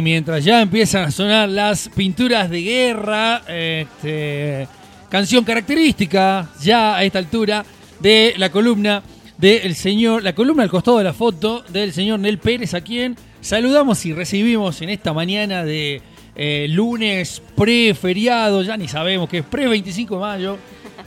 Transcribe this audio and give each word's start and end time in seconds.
mientras 0.00 0.44
ya 0.44 0.62
empiezan 0.62 1.04
a 1.04 1.10
sonar 1.10 1.48
las 1.48 1.88
pinturas 1.88 2.48
de 2.48 2.62
guerra, 2.62 3.42
este, 3.48 4.68
canción 5.08 5.44
característica 5.44 6.48
ya 6.62 6.96
a 6.96 7.02
esta 7.02 7.18
altura 7.18 7.64
de 7.98 8.34
la 8.36 8.50
columna 8.50 9.02
del 9.36 9.74
señor, 9.74 10.22
la 10.22 10.34
columna 10.34 10.62
al 10.62 10.70
costado 10.70 10.98
de 10.98 11.04
la 11.04 11.12
foto 11.12 11.64
del 11.68 11.92
señor 11.92 12.20
Nel 12.20 12.38
Pérez, 12.38 12.74
a 12.74 12.82
quien 12.82 13.16
saludamos 13.40 14.04
y 14.06 14.12
recibimos 14.12 14.80
en 14.82 14.90
esta 14.90 15.12
mañana 15.12 15.64
de 15.64 16.00
eh, 16.36 16.66
lunes 16.68 17.42
pre-feriado, 17.56 18.62
ya 18.62 18.76
ni 18.76 18.86
sabemos 18.86 19.28
que 19.28 19.38
es 19.38 19.44
pre-25 19.44 20.08
de 20.10 20.16
mayo. 20.16 20.58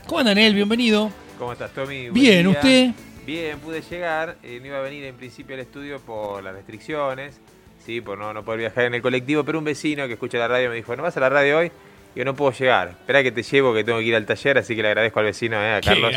¿Cómo 0.08 0.20
anda 0.20 0.36
Nel? 0.36 0.54
Bienvenido. 0.54 1.10
¿Cómo 1.40 1.54
estás, 1.54 1.72
Tommy? 1.72 2.10
Bien, 2.10 2.48
¿usted? 2.48 2.91
Bien, 3.26 3.57
pude 3.60 3.82
llegar. 3.82 4.38
Eh, 4.44 4.60
no 4.60 4.68
iba 4.68 4.79
a 4.79 4.82
venir 4.82 5.05
en 5.05 5.16
principio 5.16 5.55
al 5.55 5.62
estudio 5.62 6.02
por 6.02 6.44
las 6.44 6.54
restricciones. 6.54 7.40
¿Sí? 7.85 8.01
por 8.01 8.17
no, 8.17 8.34
no 8.34 8.43
poder 8.43 8.59
viajar 8.59 8.85
en 8.85 8.93
el 8.93 9.01
colectivo, 9.01 9.43
pero 9.43 9.59
un 9.59 9.65
vecino 9.65 10.07
que 10.07 10.13
escucha 10.13 10.37
la 10.37 10.48
radio 10.48 10.70
me 10.70 10.76
dijo, 10.76 10.95
¿no 10.95 11.03
vas 11.03 11.15
a 11.17 11.20
la 11.20 11.29
radio 11.29 11.59
hoy? 11.59 11.71
Y 12.15 12.20
yo 12.20 12.26
no 12.26 12.35
puedo 12.35 12.51
llegar. 12.51 12.89
Espera 12.89 13.23
que 13.23 13.31
te 13.31 13.43
llevo, 13.43 13.73
que 13.73 13.84
tengo 13.84 13.99
que 13.99 14.05
ir 14.05 14.15
al 14.15 14.26
taller, 14.26 14.57
así 14.57 14.76
que 14.76 14.81
le 14.81 14.89
agradezco 14.89 15.20
al 15.20 15.26
vecino, 15.26 15.62
eh, 15.62 15.76
a 15.76 15.81
Carlos. 15.81 16.15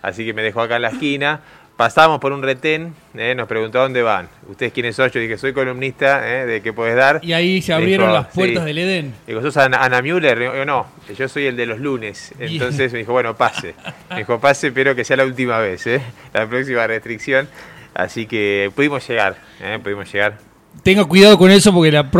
Así 0.00 0.24
que 0.24 0.32
me 0.32 0.42
dejó 0.42 0.60
acá 0.60 0.76
en 0.76 0.82
la 0.82 0.88
esquina. 0.88 1.40
Pasamos 1.76 2.20
por 2.20 2.32
un 2.32 2.42
retén, 2.42 2.94
eh, 3.14 3.34
nos 3.34 3.48
preguntó 3.48 3.80
dónde 3.80 4.02
van. 4.02 4.28
¿Ustedes 4.46 4.72
quiénes 4.72 4.94
son? 4.94 5.10
Yo 5.10 5.20
dije, 5.20 5.38
soy 5.38 5.52
columnista, 5.52 6.42
eh, 6.42 6.46
¿de 6.46 6.60
qué 6.60 6.72
puedes 6.72 6.94
dar? 6.94 7.20
Y 7.22 7.32
ahí 7.32 7.62
se 7.62 7.72
abrieron 7.72 8.12
las 8.12 8.26
puertas 8.28 8.64
del 8.64 8.78
Edén. 8.78 9.14
Digo, 9.26 9.40
¿sos 9.40 9.56
Ana, 9.56 10.02
Müller? 10.02 10.38
Yo, 10.38 10.64
no, 10.64 10.86
yo 11.16 11.28
soy 11.28 11.46
el 11.46 11.56
de 11.56 11.66
los 11.66 11.80
lunes. 11.80 12.34
Entonces 12.38 12.92
me 12.92 13.00
dijo, 13.00 13.12
bueno, 13.12 13.36
pase. 13.36 13.74
Me 14.10 14.18
dijo, 14.18 14.38
pase, 14.38 14.70
pero 14.70 14.94
que 14.94 15.04
sea 15.04 15.16
la 15.16 15.24
última 15.24 15.58
vez, 15.58 15.86
¿eh? 15.86 16.02
la 16.32 16.46
próxima 16.46 16.86
restricción. 16.86 17.48
Así 17.94 18.26
que 18.26 18.70
pudimos 18.74 19.06
llegar, 19.08 19.36
pudimos 19.82 20.10
llegar 20.12 20.51
tenga 20.82 21.04
cuidado 21.04 21.38
con 21.38 21.50
eso 21.50 21.72
porque 21.72 21.92
la 21.92 22.10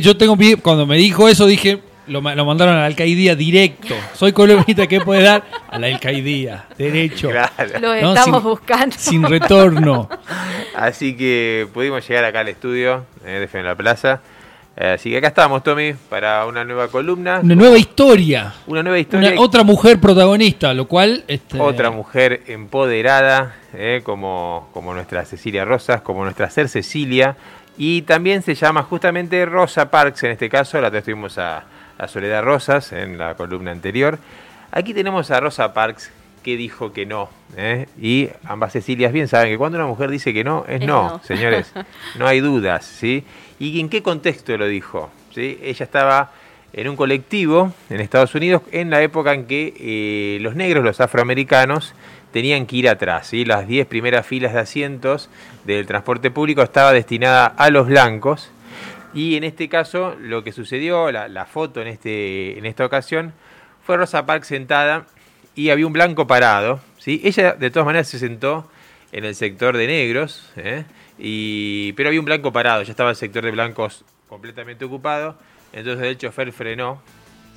yo 0.00 0.16
tengo 0.16 0.36
cuando 0.62 0.86
me 0.86 0.96
dijo 0.96 1.28
eso 1.28 1.46
dije 1.46 1.80
lo, 2.08 2.22
mandaron 2.22 2.74
a 2.74 2.80
la 2.80 2.86
alcaidía 2.86 3.34
directo. 3.34 3.94
Soy 4.14 4.32
colombiana 4.32 4.86
que 4.86 5.00
puede 5.00 5.22
dar 5.22 5.44
a 5.70 5.78
la 5.78 5.88
alcaidía, 5.88 6.66
derecho. 6.76 7.30
Lo 7.80 7.94
estamos 7.94 8.42
buscando. 8.42 8.96
Sin 8.98 9.22
retorno. 9.22 10.08
Así 10.74 11.16
que 11.16 11.68
pudimos 11.72 12.06
llegar 12.06 12.24
acá 12.24 12.40
al 12.40 12.48
estudio 12.48 13.04
eh, 13.24 13.46
de 13.50 13.62
la 13.62 13.74
Plaza. 13.74 14.20
Eh, 14.80 14.92
así 14.92 15.10
que 15.10 15.16
acá 15.16 15.26
estamos, 15.26 15.64
Tommy, 15.64 15.94
para 16.08 16.46
una 16.46 16.64
nueva 16.64 16.86
columna. 16.86 17.40
Una 17.42 17.56
nueva 17.56 17.76
historia. 17.76 18.54
Una 18.68 18.80
nueva 18.84 19.00
historia. 19.00 19.34
otra 19.36 19.64
mujer 19.64 19.98
protagonista, 19.98 20.72
lo 20.72 20.86
cual... 20.86 21.24
Este... 21.26 21.58
Otra 21.60 21.90
mujer 21.90 22.42
empoderada, 22.46 23.56
eh, 23.74 24.02
como, 24.04 24.68
como 24.72 24.94
nuestra 24.94 25.24
Cecilia 25.24 25.64
Rosas, 25.64 26.02
como 26.02 26.22
nuestra 26.22 26.48
ser 26.48 26.68
Cecilia. 26.68 27.36
Y 27.78 28.02
también 28.02 28.42
se 28.42 28.54
llama 28.54 28.82
justamente 28.82 29.46
Rosa 29.46 29.90
Parks, 29.90 30.24
en 30.24 30.32
este 30.32 30.50
caso, 30.50 30.80
la 30.80 30.90
tuvimos 30.90 31.38
a, 31.38 31.64
a 31.96 32.08
Soledad 32.08 32.42
Rosas 32.42 32.92
en 32.92 33.16
la 33.16 33.34
columna 33.34 33.70
anterior. 33.70 34.18
Aquí 34.72 34.92
tenemos 34.92 35.30
a 35.30 35.40
Rosa 35.40 35.72
Parks 35.72 36.10
que 36.42 36.56
dijo 36.56 36.92
que 36.92 37.06
no. 37.06 37.28
¿eh? 37.56 37.86
Y 38.00 38.30
ambas 38.44 38.72
Cecilias 38.72 39.12
bien 39.12 39.28
saben 39.28 39.50
que 39.50 39.58
cuando 39.58 39.78
una 39.78 39.86
mujer 39.86 40.10
dice 40.10 40.32
que 40.32 40.44
no, 40.44 40.64
es, 40.68 40.80
no, 40.80 41.20
señores. 41.24 41.72
No 42.18 42.26
hay 42.26 42.40
dudas. 42.40 42.84
¿sí? 42.84 43.24
¿Y 43.58 43.78
en 43.80 43.88
qué 43.88 44.02
contexto 44.02 44.56
lo 44.56 44.66
dijo? 44.66 45.10
¿sí? 45.34 45.58
Ella 45.62 45.84
estaba 45.84 46.32
en 46.72 46.88
un 46.88 46.96
colectivo 46.96 47.72
en 47.90 48.00
Estados 48.00 48.34
Unidos 48.34 48.62
en 48.72 48.90
la 48.90 49.02
época 49.02 49.34
en 49.34 49.46
que 49.46 49.74
eh, 49.78 50.38
los 50.40 50.54
negros, 50.54 50.84
los 50.84 51.00
afroamericanos, 51.00 51.94
tenían 52.32 52.66
que 52.66 52.76
ir 52.76 52.88
atrás. 52.88 53.28
¿sí? 53.28 53.44
Las 53.44 53.66
10 53.66 53.86
primeras 53.86 54.26
filas 54.26 54.52
de 54.52 54.60
asientos 54.60 55.30
del 55.64 55.86
transporte 55.86 56.30
público 56.30 56.62
estaba 56.62 56.92
destinada 56.92 57.46
a 57.46 57.70
los 57.70 57.86
blancos. 57.86 58.50
Y 59.14 59.36
en 59.36 59.44
este 59.44 59.68
caso, 59.68 60.16
lo 60.20 60.44
que 60.44 60.52
sucedió, 60.52 61.10
la, 61.10 61.46
foto 61.46 61.80
en, 61.80 61.88
este, 61.88 62.58
en 62.58 62.66
esta 62.66 62.84
ocasión, 62.84 63.32
fue 63.84 63.96
Rosa 63.96 64.26
Parks 64.26 64.48
sentada 64.48 65.06
y 65.54 65.70
había 65.70 65.86
un 65.86 65.92
blanco 65.92 66.26
parado. 66.26 66.80
¿sí? 66.98 67.20
Ella, 67.24 67.54
de 67.54 67.70
todas 67.70 67.86
maneras, 67.86 68.08
se 68.08 68.18
sentó 68.18 68.70
en 69.12 69.24
el 69.24 69.34
sector 69.34 69.76
de 69.76 69.86
negros, 69.86 70.52
¿eh? 70.56 70.84
y, 71.18 71.92
pero 71.94 72.10
había 72.10 72.20
un 72.20 72.26
blanco 72.26 72.52
parado, 72.52 72.82
ya 72.82 72.90
estaba 72.90 73.10
el 73.10 73.16
sector 73.16 73.44
de 73.44 73.50
blancos 73.50 74.04
completamente 74.28 74.84
ocupado. 74.84 75.36
Entonces 75.72 76.06
el 76.06 76.18
chofer 76.18 76.52
frenó, 76.52 77.00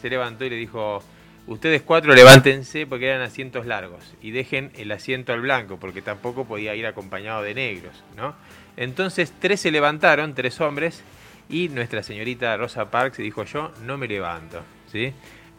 se 0.01 0.09
levantó 0.09 0.45
y 0.45 0.49
le 0.49 0.55
dijo, 0.55 1.03
Ustedes 1.47 1.81
cuatro 1.81 2.13
levántense 2.13 2.85
porque 2.85 3.07
eran 3.07 3.21
asientos 3.21 3.65
largos 3.65 4.13
y 4.21 4.31
dejen 4.31 4.71
el 4.77 4.91
asiento 4.91 5.33
al 5.33 5.41
blanco 5.41 5.77
porque 5.77 6.01
tampoco 6.01 6.45
podía 6.45 6.75
ir 6.75 6.85
acompañado 6.85 7.41
de 7.41 7.53
negros, 7.55 8.03
¿no? 8.15 8.35
Entonces 8.77 9.33
tres 9.39 9.59
se 9.59 9.71
levantaron, 9.71 10.33
tres 10.35 10.61
hombres, 10.61 11.03
y 11.49 11.67
nuestra 11.69 12.03
señorita 12.03 12.55
Rosa 12.55 12.89
Parks 12.89 13.17
dijo 13.17 13.43
yo 13.43 13.71
no 13.83 13.97
me 13.97 14.07
levanto, 14.07 14.61
¿sí? 14.91 15.13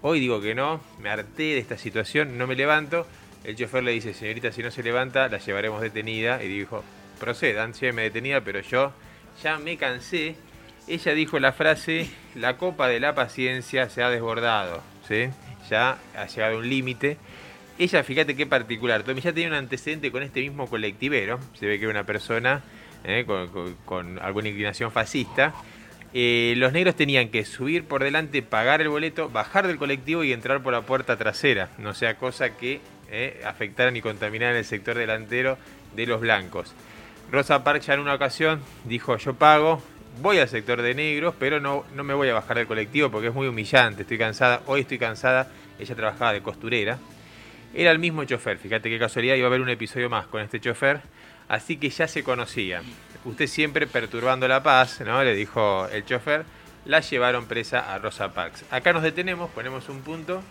Hoy 0.04 0.18
digo 0.18 0.40
que 0.40 0.54
no, 0.54 0.80
me 1.00 1.10
harté 1.10 1.42
de 1.42 1.58
esta 1.58 1.78
situación, 1.78 2.36
no 2.36 2.48
me 2.48 2.56
levanto. 2.56 3.06
El 3.44 3.54
chofer 3.54 3.84
le 3.84 3.92
dice, 3.92 4.14
señorita, 4.14 4.50
si 4.50 4.60
no 4.60 4.72
se 4.72 4.82
levanta, 4.82 5.28
la 5.28 5.38
llevaremos 5.38 5.80
detenida. 5.80 6.42
Y 6.42 6.48
dijo, 6.48 6.82
procedan, 7.20 7.72
lléveme 7.72 8.02
detenida, 8.02 8.40
pero 8.40 8.60
yo 8.62 8.92
ya 9.44 9.58
me 9.58 9.76
cansé. 9.76 10.34
Ella 10.88 11.14
dijo 11.14 11.38
la 11.38 11.52
frase, 11.52 12.10
la 12.34 12.56
copa 12.56 12.88
de 12.88 12.98
la 12.98 13.14
paciencia 13.14 13.88
se 13.88 14.02
ha 14.02 14.10
desbordado, 14.10 14.82
¿sí? 15.06 15.28
Ya 15.68 15.98
ha 16.16 16.26
llegado 16.26 16.56
a 16.56 16.58
un 16.58 16.68
límite. 16.68 17.16
Ella, 17.78 18.02
fíjate 18.04 18.36
qué 18.36 18.46
particular, 18.46 19.02
Tommy 19.02 19.20
ya 19.20 19.32
tenía 19.32 19.48
un 19.48 19.54
antecedente 19.54 20.12
con 20.12 20.22
este 20.22 20.40
mismo 20.40 20.68
colectivero, 20.68 21.40
se 21.58 21.66
ve 21.66 21.78
que 21.78 21.84
era 21.84 21.90
una 21.90 22.04
persona 22.04 22.62
eh, 23.04 23.26
con, 23.84 24.18
alguna 24.20 24.48
inclinación 24.48 24.92
fascista. 24.92 25.54
Eh, 26.14 26.52
los 26.58 26.72
negros 26.72 26.94
tenían 26.94 27.30
que 27.30 27.44
subir 27.44 27.84
por 27.84 28.04
delante, 28.04 28.42
pagar 28.42 28.82
el 28.82 28.90
boleto, 28.90 29.30
bajar 29.30 29.66
del 29.66 29.78
colectivo 29.78 30.22
y 30.22 30.32
entrar 30.32 30.62
por 30.62 30.74
la 30.74 30.82
puerta 30.82 31.16
trasera, 31.16 31.70
no 31.78 31.94
sea 31.94 32.16
cosa 32.18 32.56
que 32.56 32.80
eh, 33.10 33.42
afectaran 33.46 33.96
y 33.96 34.02
contaminaran 34.02 34.56
el 34.56 34.64
sector 34.66 34.96
delantero 34.96 35.56
de 35.96 36.06
los 36.06 36.20
blancos. 36.20 36.74
Rosa 37.30 37.64
Parks 37.64 37.88
en 37.88 38.00
una 38.00 38.14
ocasión 38.14 38.60
dijo 38.84 39.16
yo 39.16 39.34
pago, 39.34 39.82
voy 40.20 40.38
al 40.38 40.48
sector 40.48 40.82
de 40.82 40.94
negros, 40.94 41.34
pero 41.38 41.60
no, 41.60 41.84
no 41.94 42.04
me 42.04 42.14
voy 42.14 42.28
a 42.28 42.34
bajar 42.34 42.58
del 42.58 42.66
colectivo 42.66 43.10
porque 43.10 43.28
es 43.28 43.34
muy 43.34 43.46
humillante, 43.46 44.02
estoy 44.02 44.18
cansada, 44.18 44.62
hoy 44.66 44.82
estoy 44.82 44.98
cansada, 44.98 45.48
ella 45.78 45.94
trabajaba 45.94 46.32
de 46.32 46.42
costurera. 46.42 46.98
Era 47.74 47.90
el 47.90 47.98
mismo 47.98 48.24
chofer, 48.24 48.58
fíjate 48.58 48.90
qué 48.90 48.98
casualidad, 48.98 49.34
iba 49.34 49.46
a 49.46 49.48
haber 49.48 49.62
un 49.62 49.70
episodio 49.70 50.10
más 50.10 50.26
con 50.26 50.42
este 50.42 50.60
chofer, 50.60 51.00
así 51.48 51.78
que 51.78 51.88
ya 51.88 52.06
se 52.06 52.22
conocían. 52.22 52.84
Usted 53.24 53.46
siempre 53.46 53.86
perturbando 53.86 54.46
la 54.46 54.62
paz, 54.62 55.00
¿no? 55.00 55.22
Le 55.24 55.34
dijo 55.34 55.88
el 55.88 56.04
chofer, 56.04 56.44
la 56.84 57.00
llevaron 57.00 57.46
presa 57.46 57.92
a 57.92 57.98
Rosa 57.98 58.34
Parks. 58.34 58.64
Acá 58.70 58.92
nos 58.92 59.02
detenemos, 59.02 59.50
ponemos 59.50 59.88
un 59.88 60.02
punto 60.02 60.42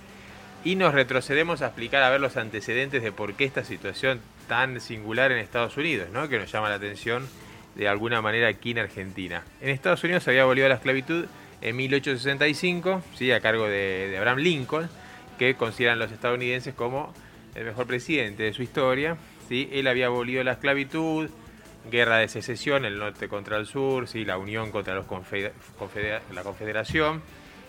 y 0.63 0.75
nos 0.75 0.93
retrocedemos 0.93 1.61
a 1.61 1.67
explicar 1.67 2.01
a 2.01 2.09
ver 2.09 2.21
los 2.21 2.37
antecedentes 2.37 3.03
de 3.03 3.11
por 3.11 3.33
qué 3.33 3.45
esta 3.45 3.63
situación 3.63 4.21
tan 4.47 4.79
singular 4.79 5.31
en 5.31 5.39
Estados 5.39 5.77
Unidos, 5.77 6.09
¿no? 6.11 6.27
Que 6.27 6.39
nos 6.39 6.51
llama 6.51 6.69
la 6.69 6.75
atención 6.75 7.27
de 7.75 7.87
alguna 7.87 8.21
manera 8.21 8.47
aquí 8.47 8.71
en 8.71 8.79
Argentina. 8.79 9.43
En 9.61 9.69
Estados 9.69 10.03
Unidos 10.03 10.23
se 10.23 10.31
había 10.31 10.43
abolido 10.43 10.67
la 10.67 10.75
esclavitud 10.75 11.25
en 11.61 11.75
1865, 11.75 13.03
¿sí? 13.15 13.31
a 13.31 13.39
cargo 13.39 13.67
de, 13.67 14.15
Abraham 14.17 14.39
Lincoln, 14.39 14.89
que 15.37 15.55
consideran 15.55 15.99
los 15.99 16.11
estadounidenses 16.11 16.73
como 16.73 17.13
el 17.55 17.65
mejor 17.65 17.87
presidente 17.87 18.43
de 18.43 18.53
su 18.53 18.63
historia. 18.63 19.17
¿sí? 19.47 19.69
Él 19.71 19.87
había 19.87 20.07
abolido 20.07 20.43
la 20.43 20.53
esclavitud, 20.53 21.29
guerra 21.89 22.17
de 22.17 22.27
secesión, 22.27 22.85
el 22.85 22.97
norte 22.97 23.27
contra 23.27 23.57
el 23.57 23.65
sur, 23.65 24.07
¿sí? 24.07 24.25
la 24.25 24.37
unión 24.37 24.71
contra 24.71 24.95
los 24.95 25.05
la 26.33 26.43
confederación, 26.43 27.21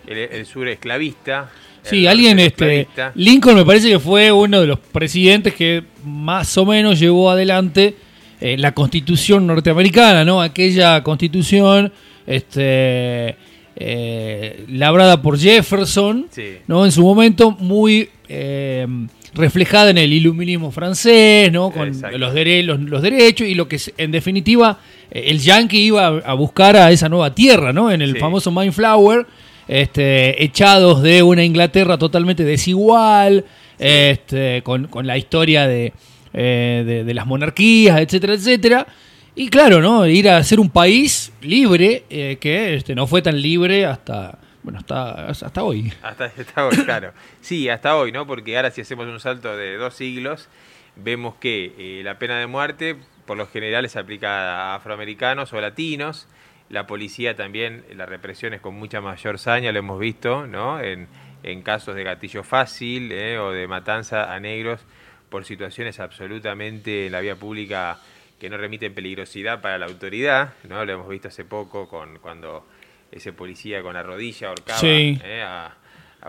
el, 0.06 0.46
sur 0.46 0.68
esclavista. 0.68 1.50
Sí, 1.82 2.06
alguien, 2.06 2.38
este, 2.38 2.88
Lincoln 3.14 3.56
me 3.56 3.64
parece 3.64 3.88
que 3.88 3.98
fue 3.98 4.32
uno 4.32 4.60
de 4.60 4.66
los 4.66 4.78
presidentes 4.78 5.54
que 5.54 5.84
más 6.04 6.56
o 6.56 6.64
menos 6.64 6.98
llevó 6.98 7.30
adelante 7.30 7.96
eh, 8.44 8.56
la 8.58 8.72
constitución 8.72 9.46
norteamericana, 9.46 10.24
¿no? 10.24 10.42
Aquella 10.42 11.00
constitución 11.04 11.92
este, 12.26 13.36
eh, 13.76 14.64
labrada 14.68 15.22
por 15.22 15.38
Jefferson, 15.38 16.26
¿no? 16.66 16.84
En 16.84 16.90
su 16.90 17.02
momento 17.02 17.52
muy 17.52 18.08
eh, 18.28 18.84
reflejada 19.32 19.90
en 19.90 19.98
el 19.98 20.12
iluminismo 20.12 20.72
francés, 20.72 21.52
¿no? 21.52 21.70
Con 21.70 21.90
los, 21.90 22.18
los, 22.18 22.34
derechos 22.34 23.46
y 23.46 23.54
lo 23.54 23.68
que 23.68 23.80
en 23.96 24.10
definitiva 24.10 24.76
el 25.12 25.38
yankee 25.38 25.78
iba 25.78 26.08
a 26.08 26.34
buscar 26.34 26.74
a 26.74 26.90
esa 26.90 27.08
nueva 27.08 27.32
tierra, 27.36 27.72
¿no? 27.72 27.92
En 27.92 28.02
el 28.02 28.18
famoso 28.18 28.50
Mindflower, 28.50 29.24
este, 29.68 30.42
echados 30.42 31.00
de 31.00 31.22
una 31.22 31.44
Inglaterra 31.44 31.96
totalmente 31.96 32.42
desigual, 32.42 33.44
este, 33.78 34.62
con, 34.62 34.88
la 35.06 35.16
historia 35.16 35.68
de, 35.68 35.92
de 36.32 37.12
las 37.14 37.26
monarquías, 37.26 38.00
etcétera, 38.00 38.34
etcétera. 38.34 38.86
Y 39.34 39.48
claro, 39.48 39.80
¿no? 39.80 40.06
Ir 40.06 40.28
a 40.28 40.42
ser 40.44 40.60
un 40.60 40.68
país 40.68 41.32
libre, 41.40 42.04
eh, 42.10 42.36
que 42.38 42.74
este, 42.74 42.94
no 42.94 43.06
fue 43.06 43.22
tan 43.22 43.40
libre 43.40 43.86
hasta, 43.86 44.38
bueno, 44.62 44.78
hasta, 44.78 45.28
hasta 45.28 45.62
hoy. 45.62 45.90
Hasta, 46.02 46.30
hoy, 46.66 46.76
claro. 46.84 47.12
Sí, 47.40 47.68
hasta 47.70 47.96
hoy, 47.96 48.12
¿no? 48.12 48.26
Porque 48.26 48.56
ahora 48.56 48.70
si 48.70 48.82
hacemos 48.82 49.06
un 49.06 49.18
salto 49.20 49.56
de 49.56 49.76
dos 49.76 49.94
siglos, 49.94 50.50
vemos 50.96 51.36
que 51.36 51.72
eh, 51.78 52.02
la 52.04 52.18
pena 52.18 52.38
de 52.38 52.46
muerte 52.46 52.96
por 53.24 53.38
lo 53.38 53.46
general 53.46 53.88
se 53.88 53.98
aplica 53.98 54.72
a 54.72 54.74
afroamericanos 54.74 55.50
o 55.54 55.60
latinos. 55.62 56.28
La 56.68 56.86
policía 56.86 57.34
también, 57.34 57.86
la 57.96 58.04
represión 58.04 58.52
es 58.52 58.60
con 58.60 58.74
mucha 58.74 59.00
mayor 59.00 59.38
saña, 59.38 59.72
lo 59.72 59.78
hemos 59.78 59.98
visto, 59.98 60.46
¿no? 60.46 60.78
En, 60.80 61.08
en 61.42 61.62
casos 61.62 61.94
de 61.94 62.04
gatillo 62.04 62.42
fácil 62.42 63.10
eh, 63.12 63.38
o 63.38 63.50
de 63.50 63.66
matanza 63.66 64.34
a 64.34 64.38
negros 64.40 64.84
por 65.32 65.46
situaciones 65.46 65.98
absolutamente 65.98 67.06
en 67.06 67.12
la 67.12 67.20
vía 67.20 67.36
pública 67.36 67.98
que 68.38 68.50
no 68.50 68.58
remiten 68.58 68.92
peligrosidad 68.92 69.62
para 69.62 69.78
la 69.78 69.86
autoridad, 69.86 70.52
¿no? 70.68 70.84
Lo 70.84 70.92
hemos 70.92 71.08
visto 71.08 71.28
hace 71.28 71.46
poco 71.46 71.88
con 71.88 72.18
cuando 72.18 72.66
ese 73.10 73.32
policía 73.32 73.82
con 73.82 73.94
la 73.94 74.02
rodilla 74.02 74.48
ahorcaba 74.48 74.80
¿eh? 74.82 75.42
a, 75.42 75.74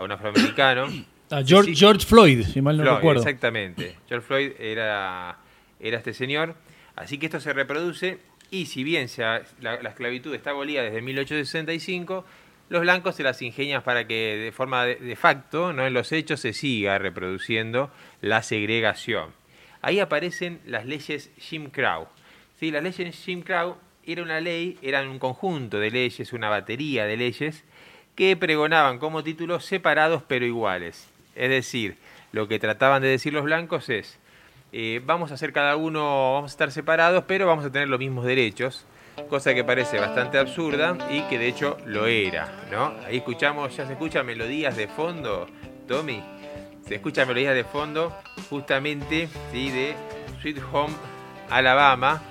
un 0.00 0.10
afroamericano. 0.10 0.86
A 1.30 1.42
George, 1.42 1.74
George, 1.74 2.06
Floyd, 2.06 2.44
si 2.44 2.60
mal 2.60 2.76
no 2.76 2.96
recuerdo. 2.96 3.22
Exactamente. 3.22 3.96
George 4.08 4.26
Floyd 4.26 4.52
era, 4.58 5.38
era 5.80 5.96
este 5.96 6.12
señor. 6.12 6.54
Así 6.96 7.18
que 7.18 7.26
esto 7.26 7.40
se 7.40 7.52
reproduce 7.52 8.20
y 8.50 8.66
si 8.66 8.84
bien 8.84 9.08
la, 9.60 9.74
esclavitud 9.88 10.34
está 10.34 10.50
abolida 10.50 10.82
desde 10.82 11.02
1865, 11.02 12.24
los 12.68 12.80
blancos 12.80 13.16
se 13.16 13.22
las 13.22 13.40
ingenian 13.42 13.82
para 13.82 14.06
que 14.06 14.36
de 14.36 14.52
forma 14.52 14.84
de, 14.86 15.16
facto, 15.16 15.72
no 15.72 15.86
en 15.86 15.94
los 15.94 16.12
hechos, 16.12 16.40
se 16.40 16.52
siga 16.52 16.98
reproduciendo 16.98 17.90
la 18.20 18.42
segregación 18.42 19.32
ahí 19.84 20.00
aparecen 20.00 20.60
las 20.64 20.86
leyes 20.86 21.30
Jim 21.38 21.68
Crow. 21.68 22.06
¿Sí? 22.58 22.70
Las 22.70 22.82
leyes 22.82 23.22
Jim 23.22 23.42
Crow 23.42 23.76
era 24.06 24.22
una 24.22 24.40
ley, 24.40 24.78
eran 24.80 25.08
un 25.08 25.18
conjunto 25.18 25.78
de 25.78 25.90
leyes, 25.90 26.32
una 26.32 26.48
batería 26.48 27.04
de 27.04 27.18
leyes 27.18 27.64
que 28.14 28.36
pregonaban 28.36 28.98
como 28.98 29.22
títulos 29.22 29.64
separados 29.66 30.22
pero 30.26 30.46
iguales. 30.46 31.08
Es 31.34 31.50
decir, 31.50 31.98
lo 32.32 32.48
que 32.48 32.58
trataban 32.58 33.02
de 33.02 33.08
decir 33.08 33.34
los 33.34 33.44
blancos 33.44 33.90
es, 33.90 34.18
eh, 34.72 35.02
vamos 35.04 35.30
a 35.30 35.34
hacer 35.34 35.52
cada 35.52 35.76
uno, 35.76 36.32
vamos 36.34 36.52
a 36.52 36.54
estar 36.54 36.70
separados, 36.72 37.24
pero 37.26 37.46
vamos 37.46 37.66
a 37.66 37.70
tener 37.70 37.88
los 37.88 37.98
mismos 37.98 38.24
derechos, 38.24 38.86
cosa 39.28 39.54
que 39.54 39.64
parece 39.64 39.98
bastante 39.98 40.38
absurda 40.38 40.96
y 41.10 41.22
que 41.22 41.38
de 41.38 41.48
hecho 41.48 41.76
lo 41.86 42.06
era, 42.06 42.52
¿no? 42.70 42.94
Ahí 43.06 43.18
escuchamos, 43.18 43.76
ya 43.76 43.86
se 43.86 43.92
escuchan 43.92 44.26
melodías 44.26 44.76
de 44.76 44.88
fondo, 44.88 45.46
Tommy 45.86 46.22
se 46.86 46.96
escucha 46.96 47.24
melodías 47.24 47.54
de 47.54 47.64
fondo 47.64 48.12
justamente 48.50 49.28
de 49.52 49.94
Sweet 50.40 50.58
Home 50.72 50.94
Alabama, 51.50 52.22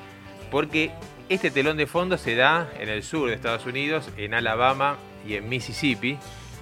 porque 0.51 0.91
este 1.30 1.50
telón 1.50 1.77
de 1.77 1.88
fondo 1.88 2.18
se 2.18 2.35
da 2.35 2.69
en 2.80 2.89
el 2.89 3.03
sur 3.03 3.30
de 3.30 3.35
Estados 3.35 3.65
Unidos, 3.65 4.09
en 4.18 4.33
Alabama 4.33 4.97
y 5.27 5.35
en 5.35 5.50
Mississippi. 5.50 6.18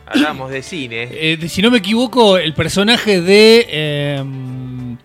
Hablamos 0.05 0.51
de 0.51 0.63
cine. 0.63 1.09
Eh, 1.11 1.37
si 1.47 1.61
no 1.61 1.69
me 1.69 1.79
equivoco, 1.79 2.37
el 2.37 2.53
personaje 2.53 3.21
de... 3.21 3.67
Em, 3.69 4.97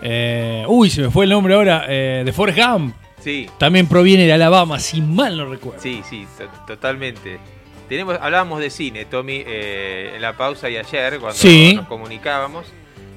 eh, 0.00 0.64
uy, 0.66 0.90
se 0.90 1.02
me 1.02 1.10
fue 1.10 1.24
el 1.24 1.30
nombre 1.30 1.54
ahora, 1.54 1.84
eh, 1.88 2.22
de 2.24 2.32
Forrest 2.32 2.58
Gump. 2.58 2.94
Sí. 3.22 3.48
También 3.58 3.86
proviene 3.86 4.26
de 4.26 4.32
Alabama, 4.32 4.78
si 4.80 5.00
mal 5.00 5.36
no 5.36 5.46
recuerdo. 5.46 5.80
Sí, 5.80 6.02
sí, 6.08 6.26
totalmente 6.66 7.38
hablábamos 8.00 8.60
de 8.60 8.70
cine, 8.70 9.04
Tommy, 9.04 9.42
eh, 9.46 10.12
en 10.14 10.22
la 10.22 10.36
pausa 10.36 10.70
y 10.70 10.76
ayer, 10.76 11.18
cuando 11.18 11.38
nos 11.74 11.88
comunicábamos. 11.88 12.66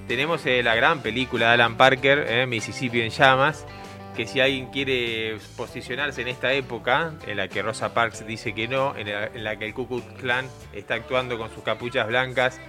Tenemos 0.08 0.46
eh, 0.46 0.62
la 0.64 0.76
gran 0.76 1.02
película 1.02 1.48
de 1.48 1.54
Alan 1.54 1.78
Parker, 1.78 2.26
eh, 2.28 2.46
Mississippi 2.46 3.02
en 3.02 3.10
llamas, 3.10 3.66
que 4.16 4.28
si 4.28 4.40
alguien 4.40 4.68
quiere 4.68 5.38
posicionarse 5.58 6.22
en 6.22 6.28
esta 6.28 6.54
época, 6.54 7.14
en 7.26 7.38
la 7.38 7.48
que 7.48 7.62
Rosa 7.62 7.94
Parks 7.94 8.26
dice 8.28 8.54
que 8.54 8.68
no, 8.68 8.96
en 8.96 9.44
la, 9.44 9.58
que 9.58 9.66
el 9.66 9.74
Ku 9.74 9.88
Klux 9.88 10.06
Klan 10.22 10.48
está 10.74 10.96
actuando 10.96 11.38
con 11.38 11.50
sus 11.54 11.64
capuchas 11.64 12.08
blancas, 12.08 12.60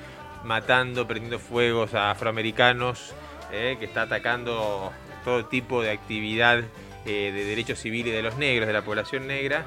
matando, 0.44 1.06
prendiendo 1.06 1.38
fuegos 1.38 1.94
a 1.94 2.10
afroamericanos, 2.10 3.14
que 3.50 3.84
está 3.84 4.02
atacando 4.02 4.92
todo 5.24 5.46
tipo 5.46 5.82
de 5.82 5.90
actividad 5.90 6.64
de 7.06 7.44
derechos 7.44 7.78
civiles 7.78 8.12
de 8.12 8.22
los 8.22 8.36
negros, 8.36 8.66
de 8.66 8.72
la 8.72 8.82
población 8.82 9.26
negra, 9.26 9.64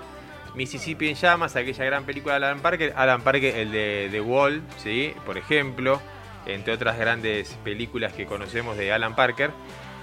Mississippi 0.56 1.09
en 1.09 1.15
llamas, 1.15 1.56
aquella 1.56 1.86
gran 1.86 2.06
película 2.06 2.39
de 2.39 2.45
Alan 2.45 2.59
Parker, 2.59 2.94
Alan 2.95 3.21
Parker, 3.21 3.56
el 3.56 3.71
de 3.71 4.09
The 4.12 4.21
Wall, 4.21 4.62
¿sí? 4.77 5.13
por 5.25 5.38
ejemplo, 5.38 6.01
entre 6.45 6.74
otras 6.74 6.97
grandes 6.97 7.57
películas 7.63 8.13
que 8.13 8.25
conocemos 8.25 8.77
de 8.77 8.91
Alan 8.91 9.15
Parker, 9.15 9.51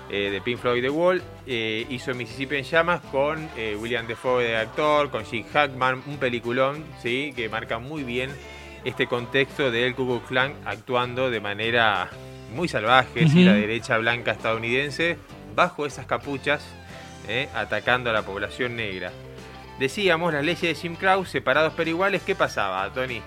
eh, 0.09 0.31
de 0.31 0.41
Pink 0.41 0.59
Floyd 0.59 0.83
The 0.83 0.91
Wall, 0.91 1.23
eh, 1.47 1.87
hizo 1.91 2.15
Mississippi 2.15 2.57
en 2.57 2.65
llamas 2.65 3.01
con 3.11 3.49
eh, 3.57 3.77
William 3.79 4.07
Defoe 4.07 4.45
de 4.45 4.57
actor, 4.57 5.11
con 5.11 5.25
Jim 5.25 5.45
Hackman, 5.53 6.03
un 6.07 6.19
peliculón 6.19 6.85
¿sí? 7.03 7.33
que 7.35 7.49
marca 7.49 7.79
muy 7.79 8.05
bien 8.05 8.31
este 8.85 9.09
contexto 9.09 9.73
del 9.73 9.97
Ku 9.97 10.07
Klux 10.07 10.29
Klan 10.29 10.55
actuando 10.65 11.29
de 11.29 11.41
manera 11.41 12.09
muy 12.55 12.69
salvaje, 12.69 13.27
la 13.35 13.55
derecha 13.55 13.99
blanca 13.99 14.31
estadounidense, 14.31 15.19
bajo 15.57 15.85
esas 15.85 16.07
capuchas, 16.07 16.65
atacando 17.55 18.11
a 18.11 18.13
la 18.13 18.23
población 18.23 18.77
negra. 18.77 19.13
Decíamos 19.79 20.33
las 20.33 20.45
leyes 20.45 20.63
de 20.63 20.75
Jim 20.75 20.97
Crow, 20.97 21.25
separados 21.25 21.75
pero 21.77 21.91
iguales. 21.91 22.23
¿Qué 22.23 22.35
pasaba, 22.35 22.91
Tony? 22.93 23.21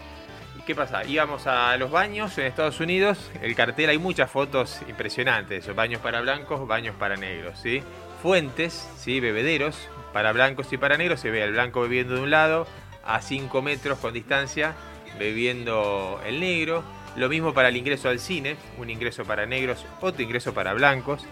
¿Qué 0.70 0.76
pasa? 0.76 1.04
Íbamos 1.04 1.48
a 1.48 1.76
los 1.78 1.90
baños 1.90 2.38
en 2.38 2.46
Estados 2.46 2.80
Unidos. 2.80 3.32
El 3.42 3.56
cartel, 3.56 3.90
hay 3.90 3.98
muchas 3.98 4.30
fotos 4.30 4.82
impresionantes. 4.88 5.74
Baños 5.74 6.00
para 6.00 6.22
blancos, 6.22 6.68
baños 6.68 6.96
para 6.96 7.16
negros. 7.16 7.60
¿sí? 7.60 7.82
Fuentes, 8.22 8.88
¿sí? 8.96 9.20
bebederos 9.20 9.90
para 10.14 10.32
blancos 10.32 10.72
y 10.72 10.78
para 10.78 10.96
negros. 10.96 11.22
Se 11.22 11.32
ve 11.32 11.42
al 11.42 11.54
blanco 11.54 11.82
bebiendo 11.82 12.14
de 12.14 12.22
un 12.22 12.30
lado, 12.30 12.68
a 13.04 13.20
5 13.20 13.64
metros 13.64 13.98
con 13.98 14.14
distancia, 14.14 14.76
bebiendo 15.18 16.22
el 16.26 16.40
negro. 16.40 16.84
Lo 17.16 17.30
mismo 17.30 17.52
para 17.52 17.70
el 17.70 17.78
ingreso 17.78 18.08
al 18.10 18.20
cine, 18.20 18.56
un 18.78 18.92
ingreso 18.92 19.26
para 19.26 19.48
negros, 19.48 19.86
otro 20.02 20.22
ingreso 20.22 20.54
para 20.54 20.74
blancos. 20.74 21.26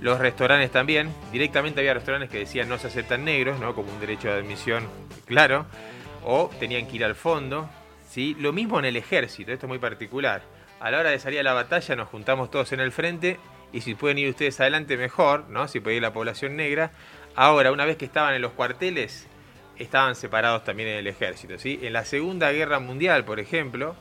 Los 0.00 0.18
restaurantes 0.18 0.70
también, 0.70 1.14
directamente 1.30 1.80
había 1.80 1.92
restaurantes 1.92 2.30
que 2.30 2.38
decían 2.38 2.68
no 2.68 2.78
se 2.78 2.86
aceptan 2.86 3.24
negros, 3.24 3.60
¿no? 3.60 3.74
como 3.74 3.92
un 3.92 4.00
derecho 4.00 4.28
de 4.28 4.38
admisión 4.38 4.88
claro, 5.26 5.66
o 6.24 6.50
tenían 6.58 6.86
que 6.86 6.96
ir 6.96 7.04
al 7.04 7.14
fondo. 7.14 7.68
¿sí? 8.08 8.34
Lo 8.38 8.52
mismo 8.52 8.78
en 8.78 8.86
el 8.86 8.96
ejército, 8.96 9.52
esto 9.52 9.66
es 9.66 9.68
muy 9.68 9.78
particular. 9.78 10.42
A 10.80 10.90
la 10.90 11.00
hora 11.00 11.10
de 11.10 11.18
salir 11.18 11.40
a 11.40 11.42
la 11.42 11.52
batalla 11.52 11.96
nos 11.96 12.08
juntamos 12.08 12.50
todos 12.50 12.72
en 12.72 12.80
el 12.80 12.92
frente 12.92 13.38
y 13.72 13.82
si 13.82 13.94
pueden 13.94 14.16
ir 14.16 14.30
ustedes 14.30 14.58
adelante 14.60 14.96
mejor, 14.96 15.48
¿no? 15.50 15.68
si 15.68 15.80
puede 15.80 15.96
ir 15.96 16.02
la 16.02 16.14
población 16.14 16.56
negra. 16.56 16.92
Ahora, 17.36 17.70
una 17.70 17.84
vez 17.84 17.98
que 17.98 18.06
estaban 18.06 18.34
en 18.34 18.40
los 18.40 18.52
cuarteles, 18.52 19.26
estaban 19.78 20.14
separados 20.14 20.64
también 20.64 20.88
en 20.88 20.96
el 20.96 21.06
ejército. 21.08 21.58
¿sí? 21.58 21.78
En 21.82 21.92
la 21.92 22.06
Segunda 22.06 22.50
Guerra 22.52 22.80
Mundial, 22.80 23.26
por 23.26 23.38
ejemplo, 23.38 23.94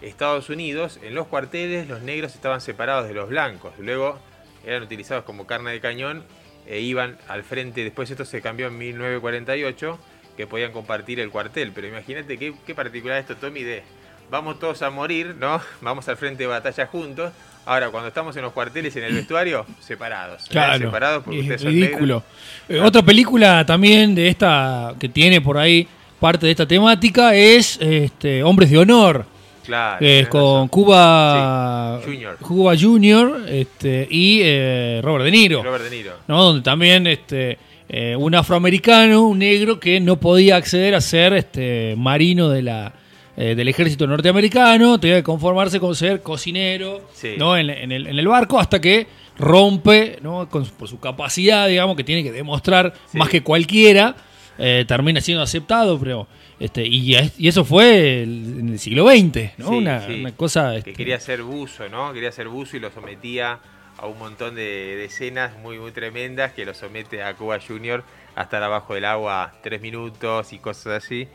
Estados 0.00 0.48
Unidos, 0.48 0.98
en 1.02 1.14
los 1.14 1.26
cuarteles 1.26 1.88
los 1.88 2.00
negros 2.00 2.34
estaban 2.34 2.62
separados 2.62 3.06
de 3.06 3.12
los 3.12 3.28
blancos. 3.28 3.74
Luego 3.78 4.18
eran 4.64 4.82
utilizados 4.82 5.24
como 5.24 5.46
carne 5.46 5.72
de 5.72 5.80
cañón 5.80 6.24
e 6.66 6.80
iban 6.80 7.18
al 7.28 7.42
frente. 7.42 7.82
Después 7.84 8.10
esto 8.10 8.24
se 8.24 8.40
cambió 8.40 8.68
en 8.68 8.78
1948, 8.78 9.98
que 10.36 10.46
podían 10.46 10.72
compartir 10.72 11.20
el 11.20 11.30
cuartel. 11.30 11.72
Pero 11.74 11.88
imagínate 11.88 12.38
qué, 12.38 12.54
qué 12.66 12.74
particular 12.74 13.18
esto, 13.18 13.36
Tommy, 13.36 13.62
de 13.62 13.82
vamos 14.30 14.58
todos 14.58 14.80
a 14.82 14.90
morir, 14.90 15.36
¿no? 15.38 15.60
Vamos 15.80 16.08
al 16.08 16.16
frente 16.16 16.44
de 16.44 16.46
batalla 16.48 16.86
juntos. 16.86 17.32
Ahora, 17.64 17.90
cuando 17.90 18.08
estamos 18.08 18.34
en 18.36 18.42
los 18.42 18.52
cuarteles, 18.52 18.96
en 18.96 19.04
el 19.04 19.14
vestuario, 19.14 19.64
separados. 19.78 20.46
Claro, 20.48 20.86
separados 20.86 21.22
porque 21.22 21.54
es 21.54 21.62
ridículo. 21.62 22.24
Eh, 22.68 22.80
otra 22.80 23.02
película 23.02 23.64
también 23.64 24.16
de 24.16 24.26
esta, 24.26 24.94
que 24.98 25.08
tiene 25.08 25.40
por 25.40 25.58
ahí 25.58 25.86
parte 26.18 26.46
de 26.46 26.52
esta 26.52 26.66
temática, 26.66 27.34
es 27.34 27.78
este, 27.80 28.42
Hombres 28.42 28.70
de 28.70 28.78
Honor. 28.78 29.26
Claro. 29.64 30.04
con 30.28 30.68
Cuba 30.68 32.00
Junior, 32.04 32.36
Cuba 32.38 32.74
Junior 32.78 33.44
este, 33.48 34.08
y 34.10 34.40
eh, 34.42 35.00
Robert 35.02 35.24
De 35.24 35.30
Niro. 35.30 35.62
Robert 35.62 35.84
De 35.84 35.90
Niro. 35.90 36.12
¿no? 36.26 36.42
Donde 36.42 36.62
también 36.62 37.06
este, 37.06 37.58
eh, 37.88 38.16
un 38.16 38.34
afroamericano, 38.34 39.22
un 39.22 39.38
negro 39.38 39.78
que 39.78 40.00
no 40.00 40.16
podía 40.16 40.56
acceder 40.56 40.94
a 40.94 41.00
ser 41.00 41.34
este, 41.34 41.94
marino 41.96 42.48
de 42.48 42.62
la, 42.62 42.92
eh, 43.36 43.54
del 43.54 43.68
ejército 43.68 44.06
norteamericano, 44.06 44.98
tenía 44.98 45.16
que 45.16 45.22
conformarse 45.22 45.78
con 45.78 45.94
ser 45.94 46.22
cocinero 46.22 47.08
¿no? 47.38 47.56
en, 47.56 47.70
el, 47.70 48.06
en, 48.06 48.18
el, 48.18 48.28
barco 48.28 48.58
hasta 48.58 48.80
que 48.80 49.06
rompe, 49.38 50.18
¿no? 50.22 50.48
por 50.48 50.88
su 50.88 50.98
capacidad, 50.98 51.68
digamos, 51.68 51.96
que 51.96 52.04
tiene 52.04 52.22
que 52.22 52.32
demostrar 52.32 52.94
más 53.12 53.28
que 53.28 53.42
cualquiera 53.42 54.16
eh, 54.58 54.84
termina 54.86 55.20
siendo 55.20 55.42
aceptado, 55.42 55.98
pero 55.98 56.26
este 56.58 56.86
y, 56.86 57.16
y 57.38 57.48
eso 57.48 57.64
fue 57.64 58.22
en 58.22 58.70
el 58.70 58.78
siglo 58.78 59.08
XX, 59.08 59.58
¿no? 59.58 59.70
una, 59.70 60.32
cosa... 60.36 60.72
Que 60.72 60.78
este, 60.78 60.92
quería 60.92 61.18
ser 61.18 61.42
buzo, 61.42 61.88
¿no? 61.88 62.12
Quería 62.12 62.32
ser 62.32 62.48
buzo 62.48 62.76
y 62.76 62.80
lo 62.80 62.90
sometía 62.90 63.60
a 63.98 64.06
un 64.06 64.18
montón 64.18 64.54
de, 64.54 65.04
escenas 65.04 65.56
muy, 65.58 65.78
muy 65.78 65.92
tremendas 65.92 66.52
que 66.52 66.64
lo 66.64 66.74
somete 66.74 67.22
a 67.22 67.34
Cuba 67.34 67.58
Junior 67.66 68.04
a 68.34 68.42
estar 68.42 68.62
abajo 68.62 68.94
del 68.94 69.04
agua 69.04 69.54
tres 69.62 69.80
minutos 69.80 70.52
y 70.52 70.58
cosas 70.58 71.04
así. 71.04 71.28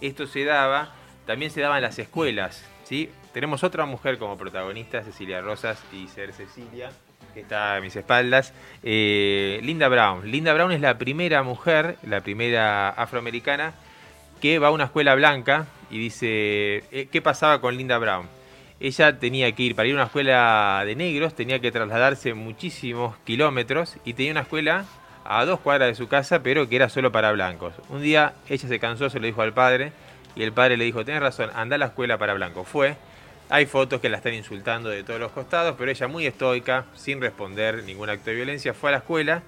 Esto 0.00 0.26
se 0.26 0.44
daba, 0.44 0.94
también 1.26 1.50
se 1.50 1.60
daba 1.60 1.76
en 1.76 1.82
las 1.82 1.98
escuelas, 1.98 2.64
¿sí? 2.84 3.10
Tenemos 3.32 3.62
otra 3.62 3.86
mujer 3.86 4.18
como 4.18 4.36
protagonista, 4.36 5.02
Cecilia 5.04 5.40
Rosas 5.40 5.82
y 5.92 6.08
Ser 6.08 6.32
Cecilia, 6.32 6.90
que 7.32 7.40
está 7.40 7.76
a 7.76 7.80
mis 7.80 7.94
espaldas. 7.94 8.52
Eh, 8.82 9.60
Linda 9.62 9.88
Brown. 9.88 10.28
Linda 10.28 10.52
Brown 10.52 10.72
es 10.72 10.80
la 10.80 10.98
primera 10.98 11.42
mujer, 11.42 11.96
la 12.02 12.22
primera 12.22 12.88
afroamericana, 12.90 13.74
que 14.40 14.58
va 14.58 14.68
a 14.68 14.70
una 14.70 14.84
escuela 14.84 15.14
blanca 15.14 15.66
y 15.90 15.98
dice, 15.98 16.84
eh, 16.90 17.08
¿qué 17.10 17.22
pasaba 17.22 17.60
con 17.60 17.76
Linda 17.76 17.98
Brown? 17.98 18.28
Ella 18.80 19.18
tenía 19.18 19.52
que 19.52 19.62
ir, 19.62 19.76
para 19.76 19.86
ir 19.88 19.94
a 19.94 19.96
una 19.96 20.04
escuela 20.06 20.82
de 20.86 20.96
negros, 20.96 21.34
tenía 21.34 21.60
que 21.60 21.70
trasladarse 21.70 22.32
muchísimos 22.32 23.16
kilómetros 23.24 23.96
y 24.04 24.14
tenía 24.14 24.32
una 24.32 24.40
escuela 24.40 24.86
a 25.24 25.44
dos 25.44 25.60
cuadras 25.60 25.88
de 25.88 25.94
su 25.94 26.08
casa, 26.08 26.42
pero 26.42 26.68
que 26.68 26.76
era 26.76 26.88
solo 26.88 27.12
para 27.12 27.30
blancos. 27.32 27.74
Un 27.90 28.02
día 28.02 28.34
ella 28.48 28.66
se 28.66 28.78
cansó, 28.78 29.10
se 29.10 29.20
lo 29.20 29.26
dijo 29.26 29.42
al 29.42 29.52
padre, 29.52 29.92
y 30.34 30.42
el 30.42 30.52
padre 30.52 30.76
le 30.76 30.84
dijo, 30.84 31.04
tenés 31.04 31.20
razón, 31.20 31.50
anda 31.54 31.76
a 31.76 31.78
la 31.78 31.86
escuela 31.86 32.16
para 32.16 32.34
blancos. 32.34 32.66
Fue, 32.66 32.96
hay 33.50 33.66
fotos 33.66 34.00
que 34.00 34.08
la 34.08 34.16
están 34.16 34.32
insultando 34.32 34.88
de 34.88 35.02
todos 35.02 35.20
los 35.20 35.32
costados, 35.32 35.74
pero 35.78 35.90
ella 35.90 36.08
muy 36.08 36.26
estoica, 36.26 36.86
sin 36.94 37.20
responder 37.20 37.84
ningún 37.84 38.08
acto 38.08 38.30
de 38.30 38.36
violencia, 38.36 38.72
fue 38.72 38.90
a 38.90 38.92
la 38.92 38.98
escuela. 38.98 39.42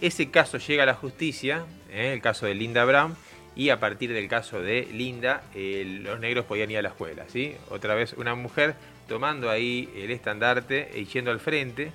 Ese 0.00 0.30
caso 0.30 0.58
llega 0.58 0.82
a 0.82 0.86
la 0.86 0.94
justicia, 0.94 1.64
¿eh? 1.92 2.14
el 2.14 2.20
caso 2.20 2.46
de 2.46 2.54
Linda 2.54 2.84
Brown, 2.84 3.14
y 3.54 3.68
a 3.70 3.80
partir 3.80 4.12
del 4.12 4.28
caso 4.28 4.60
de 4.62 4.88
Linda, 4.92 5.42
eh, 5.54 6.00
los 6.02 6.18
negros 6.20 6.44
podían 6.44 6.70
ir 6.70 6.78
a 6.78 6.82
la 6.82 6.88
escuela. 6.88 7.24
¿sí? 7.28 7.54
Otra 7.70 7.94
vez 7.94 8.14
una 8.14 8.34
mujer 8.34 8.74
tomando 9.08 9.50
ahí 9.50 9.90
el 9.96 10.10
estandarte 10.10 10.90
y 10.94 11.04
yendo 11.04 11.30
al 11.30 11.40
frente. 11.40 11.92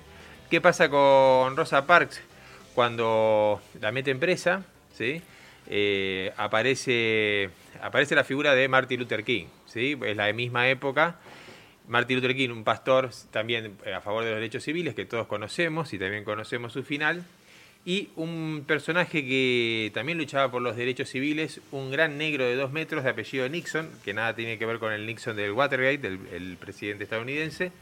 ¿Qué 0.50 0.60
pasa 0.60 0.88
con 0.88 1.56
Rosa 1.56 1.86
Parks? 1.86 2.22
Cuando 2.74 3.60
la 3.80 3.90
mete 3.92 4.10
en 4.12 4.20
presa, 4.20 4.64
¿sí? 4.94 5.20
Eh, 5.66 6.32
aparece, 6.36 7.50
aparece 7.82 8.14
la 8.14 8.24
figura 8.24 8.54
de 8.54 8.68
Martin 8.68 9.00
Luther 9.00 9.24
King. 9.24 9.46
¿sí? 9.66 9.98
Es 10.02 10.16
la 10.16 10.32
misma 10.32 10.68
época 10.68 11.18
Martin 11.88 12.16
Luther 12.16 12.36
King, 12.36 12.50
un 12.50 12.64
pastor 12.64 13.10
también 13.30 13.76
eh, 13.84 13.94
a 13.94 14.00
favor 14.02 14.22
de 14.22 14.30
los 14.30 14.38
derechos 14.38 14.62
civiles, 14.62 14.94
que 14.94 15.06
todos 15.06 15.26
conocemos 15.26 15.92
y 15.94 15.98
también 15.98 16.22
conocemos 16.22 16.72
su 16.72 16.84
final. 16.84 17.24
Y 17.84 18.10
un 18.16 18.64
personaje 18.66 19.24
que 19.24 19.90
también 19.94 20.18
luchaba 20.18 20.50
por 20.50 20.60
los 20.60 20.76
derechos 20.76 21.08
civiles, 21.08 21.60
un 21.70 21.90
gran 21.90 22.18
negro 22.18 22.44
de 22.44 22.54
dos 22.54 22.70
metros 22.70 23.02
de 23.02 23.10
apellido 23.10 23.48
Nixon, 23.48 23.88
que 24.04 24.12
nada 24.12 24.34
tiene 24.34 24.58
que 24.58 24.66
ver 24.66 24.78
con 24.78 24.92
el 24.92 25.06
Nixon 25.06 25.36
del 25.36 25.52
Watergate, 25.52 26.06
el 26.06 26.56
presidente 26.58 27.04
estadounidense, 27.04 27.72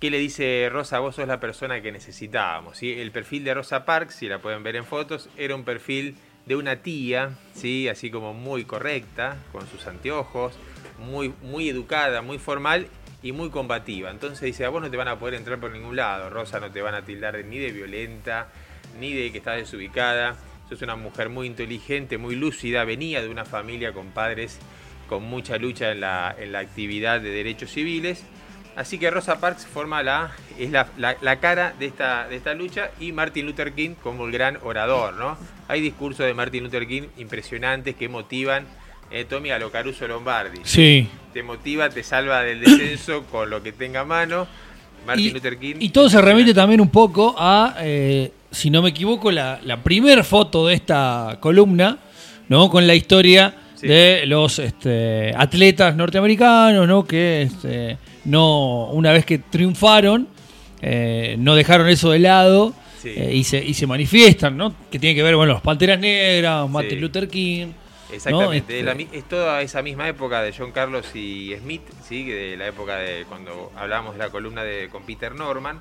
que 0.00 0.10
le 0.10 0.18
dice, 0.18 0.68
Rosa, 0.72 0.98
vos 0.98 1.16
sos 1.16 1.28
la 1.28 1.38
persona 1.38 1.82
que 1.82 1.92
necesitábamos. 1.92 2.78
¿sí? 2.78 2.98
El 2.98 3.12
perfil 3.12 3.44
de 3.44 3.52
Rosa 3.52 3.84
Parks, 3.84 4.14
si 4.14 4.28
la 4.28 4.38
pueden 4.38 4.62
ver 4.62 4.76
en 4.76 4.86
fotos, 4.86 5.28
era 5.36 5.54
un 5.54 5.64
perfil 5.64 6.16
de 6.46 6.56
una 6.56 6.76
tía, 6.76 7.36
¿sí? 7.52 7.86
así 7.86 8.10
como 8.10 8.32
muy 8.32 8.64
correcta, 8.64 9.36
con 9.52 9.68
sus 9.68 9.86
anteojos, 9.86 10.54
muy, 10.98 11.34
muy 11.42 11.68
educada, 11.68 12.22
muy 12.22 12.38
formal 12.38 12.88
y 13.22 13.32
muy 13.32 13.50
combativa. 13.50 14.10
Entonces 14.10 14.40
dice, 14.40 14.64
a 14.64 14.70
vos 14.70 14.80
no 14.80 14.90
te 14.90 14.96
van 14.96 15.08
a 15.08 15.18
poder 15.18 15.34
entrar 15.34 15.60
por 15.60 15.70
ningún 15.70 15.96
lado, 15.96 16.30
Rosa, 16.30 16.60
no 16.60 16.70
te 16.70 16.80
van 16.80 16.94
a 16.94 17.04
tildar 17.04 17.44
ni 17.44 17.58
de 17.58 17.70
violenta, 17.70 18.48
ni 18.98 19.12
de 19.12 19.30
que 19.32 19.38
estás 19.38 19.56
desubicada. 19.56 20.36
Sos 20.68 20.82
una 20.82 20.96
mujer 20.96 21.28
muy 21.28 21.46
inteligente, 21.46 22.18
muy 22.18 22.36
lúcida, 22.36 22.84
venía 22.84 23.22
de 23.22 23.28
una 23.28 23.44
familia 23.44 23.92
con 23.92 24.08
padres 24.08 24.58
con 25.10 25.24
mucha 25.24 25.58
lucha 25.58 25.90
en 25.90 26.00
la, 26.00 26.34
en 26.38 26.52
la 26.52 26.60
actividad 26.60 27.20
de 27.20 27.30
derechos 27.30 27.72
civiles. 27.72 28.22
Así 28.76 28.96
que 28.96 29.10
Rosa 29.10 29.40
Parks 29.40 29.66
forma 29.66 30.04
la, 30.04 30.30
es 30.56 30.70
la, 30.70 30.88
la, 30.96 31.40
cara 31.40 31.74
de 31.80 31.86
esta, 31.86 32.28
de 32.28 32.36
esta 32.36 32.54
lucha 32.54 32.92
y 33.00 33.10
Martin 33.10 33.44
Luther 33.44 33.72
King 33.72 33.90
como 34.00 34.26
el 34.26 34.32
gran 34.32 34.58
orador. 34.62 35.14
¿no? 35.14 35.36
Hay 35.66 35.80
discursos 35.80 36.24
de 36.24 36.32
Martin 36.32 36.62
Luther 36.62 36.86
King 36.86 37.02
impresionantes 37.18 37.96
que 37.96 38.08
motivan 38.08 38.66
eh, 39.10 39.24
Tommy 39.28 39.50
a 39.50 39.58
lo 39.58 39.72
Caruso 39.72 40.06
Lombardi. 40.06 40.60
Sí. 40.62 41.08
Te 41.34 41.42
motiva, 41.42 41.90
te 41.90 42.04
salva 42.04 42.42
del 42.42 42.60
descenso 42.60 43.24
con 43.24 43.50
lo 43.50 43.64
que 43.64 43.72
tenga 43.72 44.00
a 44.00 44.04
mano. 44.04 44.46
Martin 45.04 45.26
y, 45.26 45.30
Luther 45.30 45.58
King. 45.58 45.74
Y 45.80 45.88
todo 45.88 46.08
se 46.08 46.20
remite 46.22 46.54
también 46.54 46.80
un 46.80 46.90
poco 46.90 47.34
a, 47.36 47.74
eh, 47.80 48.30
si 48.50 48.70
no 48.70 48.82
me 48.82 48.90
equivoco, 48.90 49.30
la, 49.30 49.60
la 49.64 49.82
primera 49.82 50.24
foto 50.24 50.66
de 50.66 50.74
esta 50.74 51.38
columna, 51.40 51.98
¿no? 52.48 52.70
Con 52.70 52.86
la 52.86 52.94
historia 52.94 53.54
de 53.80 54.24
los 54.26 54.58
este, 54.58 55.32
atletas 55.36 55.96
norteamericanos, 55.96 56.86
¿no? 56.86 57.06
Que 57.06 57.42
este, 57.42 57.98
no, 58.24 58.86
una 58.86 59.12
vez 59.12 59.24
que 59.24 59.38
triunfaron, 59.38 60.28
eh, 60.82 61.36
no 61.38 61.54
dejaron 61.54 61.88
eso 61.88 62.10
de 62.10 62.18
lado. 62.18 62.74
Eh, 63.02 63.32
y, 63.34 63.44
se, 63.44 63.64
y 63.64 63.72
se 63.72 63.86
manifiestan, 63.86 64.58
¿no? 64.58 64.74
Que 64.90 64.98
tiene 64.98 65.14
que 65.14 65.22
ver, 65.22 65.34
bueno, 65.34 65.54
los 65.54 65.62
Panteras 65.62 65.98
Negras, 65.98 66.68
Martin 66.68 67.00
Luther 67.00 67.28
King, 67.28 67.68
Exactamente, 68.12 68.80
este, 68.80 69.18
es 69.18 69.24
toda 69.28 69.62
esa 69.62 69.82
misma 69.82 70.08
época 70.08 70.42
de 70.42 70.52
John 70.56 70.72
Carlos 70.72 71.14
y 71.14 71.54
Smith, 71.56 71.82
¿sí? 72.06 72.24
de 72.24 72.56
la 72.56 72.66
época 72.66 72.96
de 72.96 73.24
cuando 73.28 73.72
hablábamos 73.76 74.14
de 74.14 74.18
la 74.18 74.30
columna 74.30 74.64
de, 74.64 74.88
con 74.88 75.04
Peter 75.04 75.34
Norman. 75.34 75.80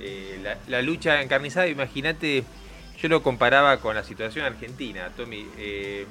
Eh, 0.00 0.56
la, 0.68 0.82
lucha 0.82 1.22
encarnizada, 1.22 1.66
imagínate, 1.68 2.44
yo 3.00 3.08
lo 3.08 3.22
comparaba 3.22 3.78
con 3.80 3.94
la 3.94 4.04
situación 4.04 4.44
argentina, 4.44 5.10
Tommy. 5.16 5.46
Eh, 5.58 6.06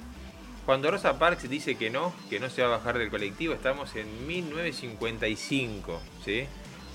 cuando 0.66 0.90
Rosa 0.92 1.20
Parks 1.20 1.50
dice 1.50 1.76
que 1.76 1.90
no, 1.90 2.14
que 2.30 2.40
no 2.40 2.50
se 2.50 2.62
va 2.62 2.70
a 2.70 2.78
bajar 2.78 2.98
del 2.98 3.10
colectivo, 3.10 3.54
estamos 3.54 3.96
en 3.96 4.28
1955, 4.28 6.02
¿sí? 6.24 6.46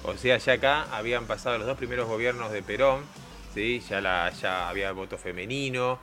O 0.05 0.17
sea, 0.17 0.39
ya 0.39 0.55
acá 0.55 0.87
habían 0.97 1.27
pasado 1.27 1.59
los 1.59 1.67
dos 1.67 1.77
primeros 1.77 2.09
gobiernos 2.09 2.51
de 2.51 2.63
Perón, 2.63 3.03
¿sí? 3.53 3.83
Ya, 3.89 4.69
había 4.69 4.93
voto 4.93 5.19
femenino, 5.19 6.01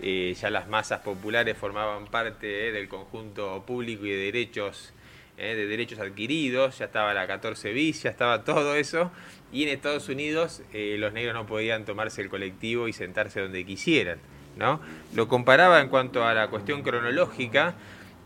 eh, 0.00 0.36
ya 0.40 0.50
las 0.50 0.68
masas 0.68 1.00
populares 1.00 1.56
formaban 1.58 2.06
parte 2.06 2.46
del 2.46 2.88
conjunto 2.88 3.64
público 3.66 4.06
y 4.06 4.10
de 4.10 4.16
derechos, 4.16 4.92
de 5.36 5.66
derechos 5.66 5.98
adquiridos, 5.98 6.78
ya 6.78 6.84
estaba 6.84 7.12
la 7.14 7.26
14 7.26 7.72
bis, 7.72 8.04
ya 8.04 8.10
estaba 8.10 8.44
todo 8.44 8.76
eso, 8.76 9.10
y 9.52 9.64
en 9.64 9.68
Estados 9.68 10.08
Unidos 10.08 10.62
los 10.72 11.12
negros 11.12 11.34
no 11.34 11.46
podían 11.46 11.84
tomarse 11.84 12.22
el 12.22 12.28
colectivo 12.28 12.88
y 12.88 12.92
sentarse 12.92 13.40
donde 13.40 13.64
quisieran. 13.64 14.18
¿no? 14.56 14.80
Lo 15.14 15.28
comparaba 15.28 15.80
en 15.80 15.88
cuanto 15.88 16.24
a 16.24 16.34
la 16.34 16.48
cuestión 16.48 16.82
cronológica 16.82 17.74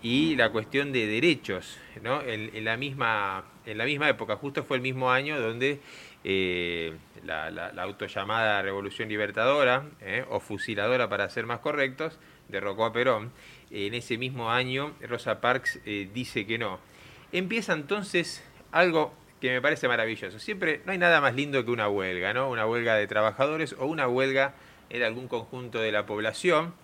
y 0.02 0.36
la 0.36 0.50
cuestión 0.50 0.92
de 0.92 1.06
derechos, 1.06 1.78
¿no? 2.02 2.22
en, 2.22 2.64
la 2.64 2.76
misma, 2.76 3.44
en 3.64 3.78
la 3.78 3.84
misma 3.84 4.08
época, 4.08 4.36
justo 4.36 4.62
fue 4.62 4.76
el 4.76 4.82
mismo 4.82 5.10
año 5.10 5.40
donde 5.40 5.80
eh, 6.22 6.92
la, 7.24 7.50
la, 7.50 7.82
autollamada 7.82 8.62
Revolución 8.62 9.08
Libertadora, 9.08 9.84
eh, 10.00 10.24
o 10.28 10.40
fusiladora 10.40 11.08
para 11.08 11.28
ser 11.28 11.46
más 11.46 11.60
correctos, 11.60 12.18
derrocó 12.48 12.84
a 12.84 12.92
Perón. 12.92 13.32
En 13.70 13.94
ese 13.94 14.18
mismo 14.18 14.50
año, 14.50 14.94
Rosa 15.00 15.40
Parks 15.40 15.80
eh, 15.86 16.08
dice 16.12 16.46
que 16.46 16.58
no. 16.58 16.78
Empieza 17.32 17.72
entonces 17.72 18.44
algo 18.70 19.14
que 19.40 19.50
me 19.50 19.60
parece 19.60 19.88
maravilloso. 19.88 20.38
Siempre 20.38 20.80
no 20.84 20.92
hay 20.92 20.98
nada 20.98 21.20
más 21.20 21.34
lindo 21.34 21.64
que 21.64 21.70
una 21.70 21.88
huelga, 21.88 22.32
¿no? 22.32 22.48
Una 22.50 22.66
huelga 22.66 22.94
de 22.94 23.06
trabajadores 23.06 23.74
o 23.78 23.86
una 23.86 24.08
huelga 24.08 24.54
en 24.90 25.02
algún 25.02 25.28
conjunto 25.28 25.80
de 25.80 25.92
la 25.92 26.06
población. 26.06 26.74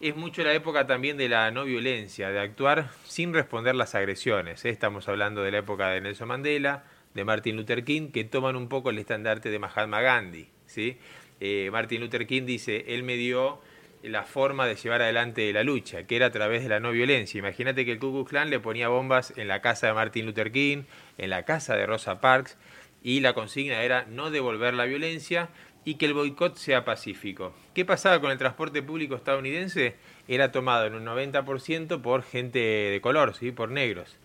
Es 0.00 0.16
mucho 0.16 0.42
la 0.42 0.52
época 0.52 0.86
también 0.86 1.16
de 1.16 1.28
la 1.28 1.50
no 1.50 1.64
violencia, 1.64 2.30
de 2.30 2.40
actuar 2.40 2.90
sin 3.04 3.32
responder 3.32 3.74
las 3.74 3.94
agresiones. 3.94 4.64
Estamos 4.64 5.08
hablando 5.08 5.42
de 5.42 5.52
la 5.52 5.58
época 5.58 5.90
de 5.90 6.00
Nelson 6.00 6.28
Mandela, 6.28 6.84
de 7.14 7.24
Martin 7.24 7.56
Luther 7.56 7.84
King 7.84 8.10
que 8.10 8.24
toman 8.24 8.56
un 8.56 8.68
poco 8.68 8.90
el 8.90 8.98
estandarte 8.98 9.50
de 9.50 9.58
Mahatma 9.58 10.00
Gandhi. 10.00 10.48
¿sí? 10.66 10.98
Eh, 11.40 11.68
Martin 11.70 12.00
Luther 12.00 12.26
King 12.26 12.44
dice, 12.46 12.84
él 12.88 13.02
me 13.02 13.16
dio 13.16 13.60
la 14.02 14.24
forma 14.24 14.66
de 14.66 14.74
llevar 14.74 15.02
adelante 15.02 15.52
la 15.52 15.62
lucha, 15.62 16.06
que 16.06 16.16
era 16.16 16.26
a 16.26 16.30
través 16.30 16.62
de 16.62 16.68
la 16.68 16.80
no 16.80 16.90
violencia. 16.90 17.38
Imagínate 17.38 17.84
que 17.84 17.92
el 17.92 17.98
Ku 17.98 18.12
Klux 18.12 18.30
Klan 18.30 18.50
le 18.50 18.58
ponía 18.60 18.88
bombas 18.88 19.32
en 19.36 19.48
la 19.48 19.60
casa 19.60 19.86
de 19.86 19.92
Martin 19.92 20.26
Luther 20.26 20.50
King, 20.50 20.84
en 21.18 21.30
la 21.30 21.44
casa 21.44 21.76
de 21.76 21.86
Rosa 21.86 22.20
Parks, 22.20 22.56
y 23.02 23.20
la 23.20 23.32
consigna 23.34 23.82
era 23.82 24.04
no 24.08 24.30
devolver 24.30 24.74
la 24.74 24.84
violencia 24.84 25.48
y 25.84 25.94
que 25.94 26.06
el 26.06 26.14
boicot 26.14 26.56
sea 26.56 26.84
pacífico. 26.84 27.52
¿Qué 27.74 27.84
pasaba 27.84 28.20
con 28.20 28.30
el 28.30 28.38
transporte 28.38 28.82
público 28.82 29.16
estadounidense? 29.16 29.96
Era 30.28 30.52
tomado 30.52 30.86
en 30.86 30.94
un 30.94 31.04
90% 31.04 32.00
por 32.00 32.22
gente 32.22 32.58
de 32.58 33.00
color, 33.00 33.34
¿sí? 33.34 33.50
por 33.50 33.70
negros. 33.70 34.16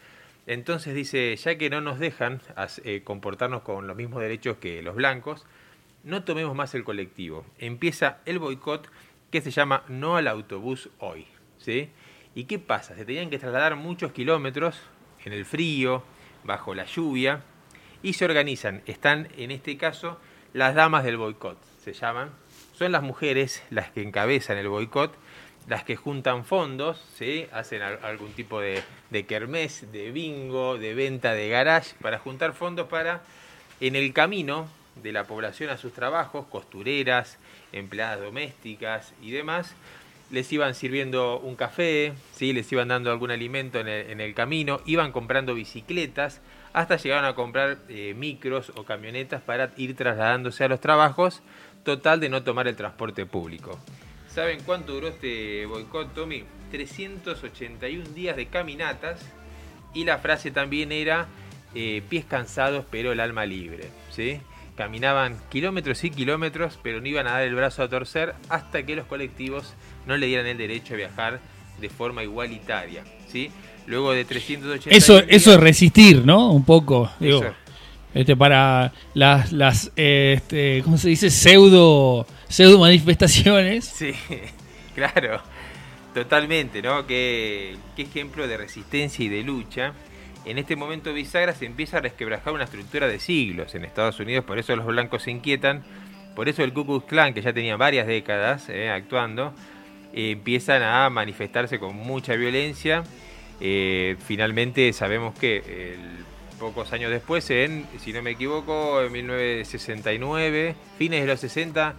Entonces 0.46 0.96
dice, 0.96 1.36
ya 1.36 1.58
que 1.58 1.70
no 1.70 1.82
nos 1.82 2.00
dejan 2.00 2.42
eh, 2.84 3.02
comportarnos 3.04 3.64
con 3.64 3.88
los 3.88 3.98
mismos 3.98 4.22
derechos 4.22 4.58
que 4.58 4.82
los 4.82 4.96
blancos, 4.96 5.46
no 6.04 6.24
tomemos 6.24 6.56
más 6.56 6.74
el 6.74 6.86
colectivo. 6.86 7.46
Empieza 7.60 8.20
el 8.26 8.40
boicot 8.40 8.90
que 9.32 9.42
se 9.42 9.52
llama 9.52 9.84
No 9.88 10.18
al 10.18 10.28
autobús 10.28 10.90
hoy. 11.00 11.28
¿sí? 11.58 11.90
¿Y 12.36 12.46
qué 12.46 12.60
pasa? 12.60 12.96
Se 12.96 13.06
tenían 13.06 13.30
que 13.30 13.40
trasladar 13.40 13.76
muchos 13.76 14.12
kilómetros 14.12 14.80
en 15.26 15.34
el 15.34 15.46
frío, 15.46 16.04
bajo 16.44 16.74
la 16.74 16.86
lluvia, 16.86 17.42
y 18.04 18.14
se 18.14 18.26
organizan. 18.26 18.84
Están, 18.86 19.28
en 19.38 19.52
este 19.52 19.78
caso, 19.78 20.20
las 20.54 20.76
damas 20.76 21.04
del 21.04 21.18
boicot, 21.18 21.58
se 21.84 21.94
llaman. 21.94 22.32
Son 22.74 22.92
las 22.92 23.02
mujeres 23.02 23.64
las 23.70 23.92
que 23.92 24.02
encabezan 24.02 24.58
el 24.58 24.70
boicot 24.70 25.14
las 25.68 25.84
que 25.84 25.98
juntan 25.98 26.46
fondos, 26.46 27.04
¿sí? 27.16 27.46
hacen 27.52 27.82
algún 27.82 28.32
tipo 28.32 28.62
de, 28.62 28.82
de 29.10 29.26
kermés, 29.26 29.92
de 29.92 30.12
bingo, 30.12 30.78
de 30.78 30.94
venta 30.94 31.34
de 31.34 31.50
garage, 31.50 31.94
para 32.02 32.20
juntar 32.20 32.54
fondos 32.54 32.88
para, 32.88 33.22
en 33.82 33.96
el 33.96 34.14
camino 34.14 34.70
de 34.96 35.12
la 35.12 35.26
población 35.26 35.70
a 35.70 35.78
sus 35.78 35.92
trabajos, 35.92 36.46
costureras, 36.48 37.38
empleadas 37.72 38.22
domésticas 38.22 39.14
y 39.22 39.32
demás, 39.32 39.76
les 40.30 40.52
iban 40.52 40.76
sirviendo 40.76 41.40
un 41.40 41.56
café, 41.56 42.14
¿sí? 42.34 42.54
les 42.54 42.72
iban 42.72 42.90
dando 42.90 43.12
algún 43.12 43.32
alimento 43.32 43.80
en 43.80 43.88
el, 43.88 44.34
camino, 44.34 44.82
iban 44.86 45.12
comprando 45.12 45.54
bicicletas, 45.54 46.42
hasta 46.74 46.98
llegaron 46.98 47.26
a 47.26 47.34
comprar 47.34 47.78
eh, 47.88 48.14
micros 48.16 48.72
o 48.76 48.84
camionetas 48.84 49.42
para 49.42 49.72
ir 49.78 49.96
trasladándose 49.96 50.64
a 50.64 50.68
los 50.68 50.82
trabajos, 50.82 51.42
total 51.84 52.20
de 52.20 52.30
no 52.30 52.44
tomar 52.44 52.68
el 52.68 52.76
transporte 52.76 53.26
público. 53.26 53.80
¿Saben 54.28 54.60
cuánto 54.66 54.94
duró 54.94 55.08
este 55.08 55.66
boicot, 55.66 56.14
Tommy? 56.14 56.44
381 56.72 58.10
días 58.10 58.36
de 58.36 58.48
caminatas 58.48 59.26
y 59.94 60.04
la 60.04 60.18
frase 60.18 60.52
también 60.52 60.92
era 60.92 61.28
eh, 61.74 62.04
pies 62.10 62.26
cansados 62.26 62.86
pero 62.92 63.14
el 63.14 63.22
alma 63.22 63.46
libre. 63.46 63.90
¿sí? 64.12 64.42
Caminaban 64.78 65.38
kilómetros 65.50 66.04
y 66.04 66.12
kilómetros 66.12 66.80
pero 66.82 67.02
no 67.02 67.08
iban 67.08 67.28
a 67.28 67.32
dar 67.32 67.44
el 67.44 67.56
brazo 67.56 67.84
a 67.84 67.90
torcer 67.90 68.36
hasta 68.48 68.86
que 68.86 68.96
los 68.96 69.06
colectivos 69.06 69.74
no 70.06 70.16
le 70.16 70.28
dieran 70.28 70.46
el 70.46 70.58
derecho 70.58 70.94
a 70.94 70.98
viajar 70.98 71.40
de 71.82 71.90
forma 71.90 72.24
igualitaria. 72.24 73.04
¿sí? 73.28 73.52
Luego 73.88 74.14
de 74.14 74.24
380 74.24 74.96
Eso, 74.96 75.20
eso 75.28 75.54
es 75.54 75.60
resistir, 75.60 76.26
¿no? 76.26 76.52
Un 76.52 76.64
poco. 76.64 77.12
Digo, 77.20 77.44
este, 78.14 78.36
para 78.36 78.94
las, 79.14 79.52
las 79.52 79.92
este, 79.96 80.82
¿cómo 80.84 80.98
se 80.98 81.10
dice? 81.10 81.30
Pseudo 81.30 82.26
pseudo 82.48 82.80
manifestaciones. 82.80 83.86
Sí, 83.98 84.14
claro, 84.96 85.42
totalmente, 86.14 86.82
¿no? 86.82 87.06
Qué, 87.06 87.78
qué 87.96 88.04
ejemplo 88.04 88.48
de 88.48 88.58
resistencia 88.58 89.24
y 89.24 89.30
de 89.30 89.44
lucha. 89.44 89.94
En 90.48 90.58
este 90.58 90.78
momento 90.78 91.14
bisagra 91.14 91.54
se 91.54 91.66
empieza 91.66 91.98
a 91.98 92.02
resquebrajar 92.02 92.54
una 92.54 92.64
estructura 92.64 93.08
de 93.08 93.20
siglos 93.20 93.76
en 93.76 93.84
Estados 93.84 94.18
Unidos, 94.22 94.46
por 94.46 94.58
eso 94.58 94.74
los 94.78 94.86
blancos 94.86 95.24
se 95.24 95.32
inquietan, 95.32 95.84
por 96.36 96.48
eso 96.48 96.64
el 96.64 96.72
Ku 96.72 96.86
Klux 96.86 97.06
Klan, 97.06 97.34
que 97.34 97.42
ya 97.42 97.52
tenía 97.52 97.76
varias 97.76 98.08
décadas 98.08 98.70
eh, 98.70 98.90
actuando, 98.90 99.54
eh, 100.14 100.32
empiezan 100.32 100.84
a 100.84 101.10
manifestarse 101.10 101.80
con 101.80 101.98
mucha 101.98 102.36
violencia. 102.36 103.04
Eh, 103.60 104.16
finalmente 104.26 104.94
sabemos 104.94 105.38
que 105.38 105.98
pocos 106.58 106.94
años 106.94 107.12
después, 107.12 107.50
en, 107.50 107.86
si 108.00 108.14
no 108.14 108.22
me 108.22 108.32
equivoco, 108.32 109.02
en 109.02 109.12
1969, 109.12 110.76
fines 110.98 111.22
de 111.22 111.28
los 111.28 111.42
60, 111.42 111.94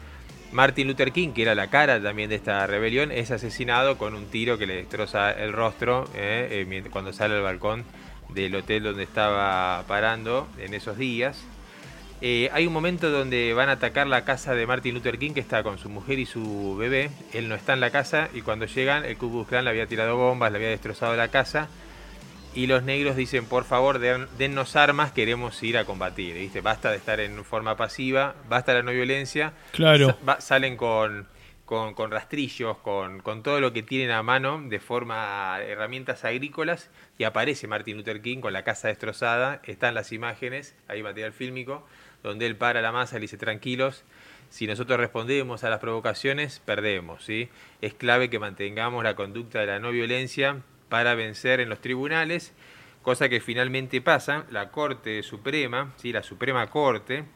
Martin 0.53 0.89
Luther 0.89 1.13
King, 1.13 1.31
que 1.33 1.43
era 1.43 1.55
la 1.55 1.69
cara 1.69 2.03
también 2.03 2.31
de 2.31 2.37
esta 2.37 2.67
rebelión, 2.67 3.13
es 3.13 3.31
asesinado 3.31 3.99
con 3.99 4.15
un 4.15 4.27
tiro 4.27 4.57
que 4.57 4.67
le 4.67 4.77
destroza 4.77 5.31
el 5.31 5.53
rostro 5.53 6.09
eh, 6.15 6.67
eh, 6.71 6.85
cuando 6.91 7.13
sale 7.13 7.35
al 7.35 7.43
balcón 7.43 7.85
del 8.31 8.55
hotel 8.55 8.83
donde 8.83 9.03
estaba 9.03 9.85
parando 9.87 10.49
en 10.59 10.75
esos 10.75 10.99
días. 10.99 11.45
Eh, 12.21 12.51
hay 12.53 12.67
un 12.67 12.73
momento 12.73 13.11
donde 13.11 13.55
van 13.55 13.69
a 13.69 13.73
atacar 13.73 14.07
la 14.09 14.25
casa 14.25 14.55
de 14.55 14.67
Martin 14.67 14.95
Luther 14.95 15.19
King, 15.19 15.33
que 15.33 15.41
está 15.41 15.63
con 15.63 15.79
su 15.79 15.89
mujer 15.89 16.19
y 16.19 16.27
su 16.27 16.77
bebé. 16.77 17.11
Él 17.33 17.49
no 17.49 17.55
está 17.55 17.75
en 17.75 17.81
la 17.81 17.91
casa 17.91 18.29
y 18.35 18.43
cuando 18.43 18.67
llegan, 18.67 19.05
el 19.05 19.17
Ku 19.17 19.31
Klux 19.31 19.49
Klan 19.49 19.65
le 19.65 19.71
había 19.71 19.87
tirado 19.87 20.17
bombas, 20.17 20.51
le 20.51 20.59
había 20.59 20.71
destrozado 20.71 21.15
la 21.17 21.29
casa 21.29 21.69
y 22.55 22.67
los 22.67 22.83
negros 22.83 23.15
dicen, 23.15 23.45
por 23.45 23.65
favor, 23.65 24.01
dennos 24.01 24.75
armas, 24.75 25.13
queremos 25.13 25.63
ir 25.63 25.79
a 25.79 25.85
combatir. 25.85 26.35
¿viste? 26.35 26.61
Basta 26.61 26.91
de 26.91 26.97
estar 26.97 27.21
en 27.21 27.45
forma 27.45 27.77
pasiva, 27.77 28.35
basta 28.49 28.75
la 28.75 28.83
no 28.83 28.91
violencia. 28.91 29.53
Claro. 29.73 30.17
salen 30.41 30.77
con, 30.77 31.29
con, 31.69 32.11
rastrillos, 32.11 32.79
con, 32.79 33.43
todo 33.43 33.61
lo 33.61 33.75
que 33.75 33.83
tienen 33.83 34.11
a 34.11 34.23
mano 34.23 34.59
de 34.65 34.81
forma 34.81 35.61
herramientas 35.61 36.25
agrícolas 36.25 36.91
y 37.19 37.25
aparece 37.25 37.67
Martin 37.67 37.99
Luther 37.99 38.23
King 38.23 38.41
con 38.41 38.55
la 38.55 38.65
casa 38.65 38.89
destrozada. 38.89 39.61
Están 39.65 39.95
las 39.95 40.11
imágenes, 40.13 40.75
hay 40.89 41.03
material 41.03 41.35
fílmico, 41.35 41.87
donde 42.23 42.47
él 42.47 42.57
para 42.57 42.81
la 42.81 42.91
masa 42.91 43.19
y 43.19 43.21
dice, 43.21 43.37
tranquilos, 43.37 44.05
si 44.49 44.67
nosotros 44.67 44.99
respondemos 44.99 45.63
a 45.63 45.69
las 45.69 45.79
provocaciones, 45.79 46.63
perdemos. 46.65 47.23
¿sí? 47.23 47.51
Es 47.83 47.93
clave 47.93 48.31
que 48.31 48.39
mantengamos 48.39 49.05
la 49.05 49.15
conducta 49.15 49.61
de 49.61 49.67
la 49.67 49.79
no 49.79 49.91
violencia 49.91 50.63
para 50.89 51.15
vencer 51.15 51.61
en 51.61 51.69
los 51.69 51.83
tribunales, 51.83 52.55
cosa 53.03 53.29
que 53.29 53.41
finalmente 53.41 54.01
pasa, 54.01 54.47
la 54.51 54.71
Corte 54.71 55.23
Suprema, 55.23 55.93
¿sí? 55.97 56.15
la 56.15 56.23
Suprema 56.23 56.71
Corte, 56.71 57.27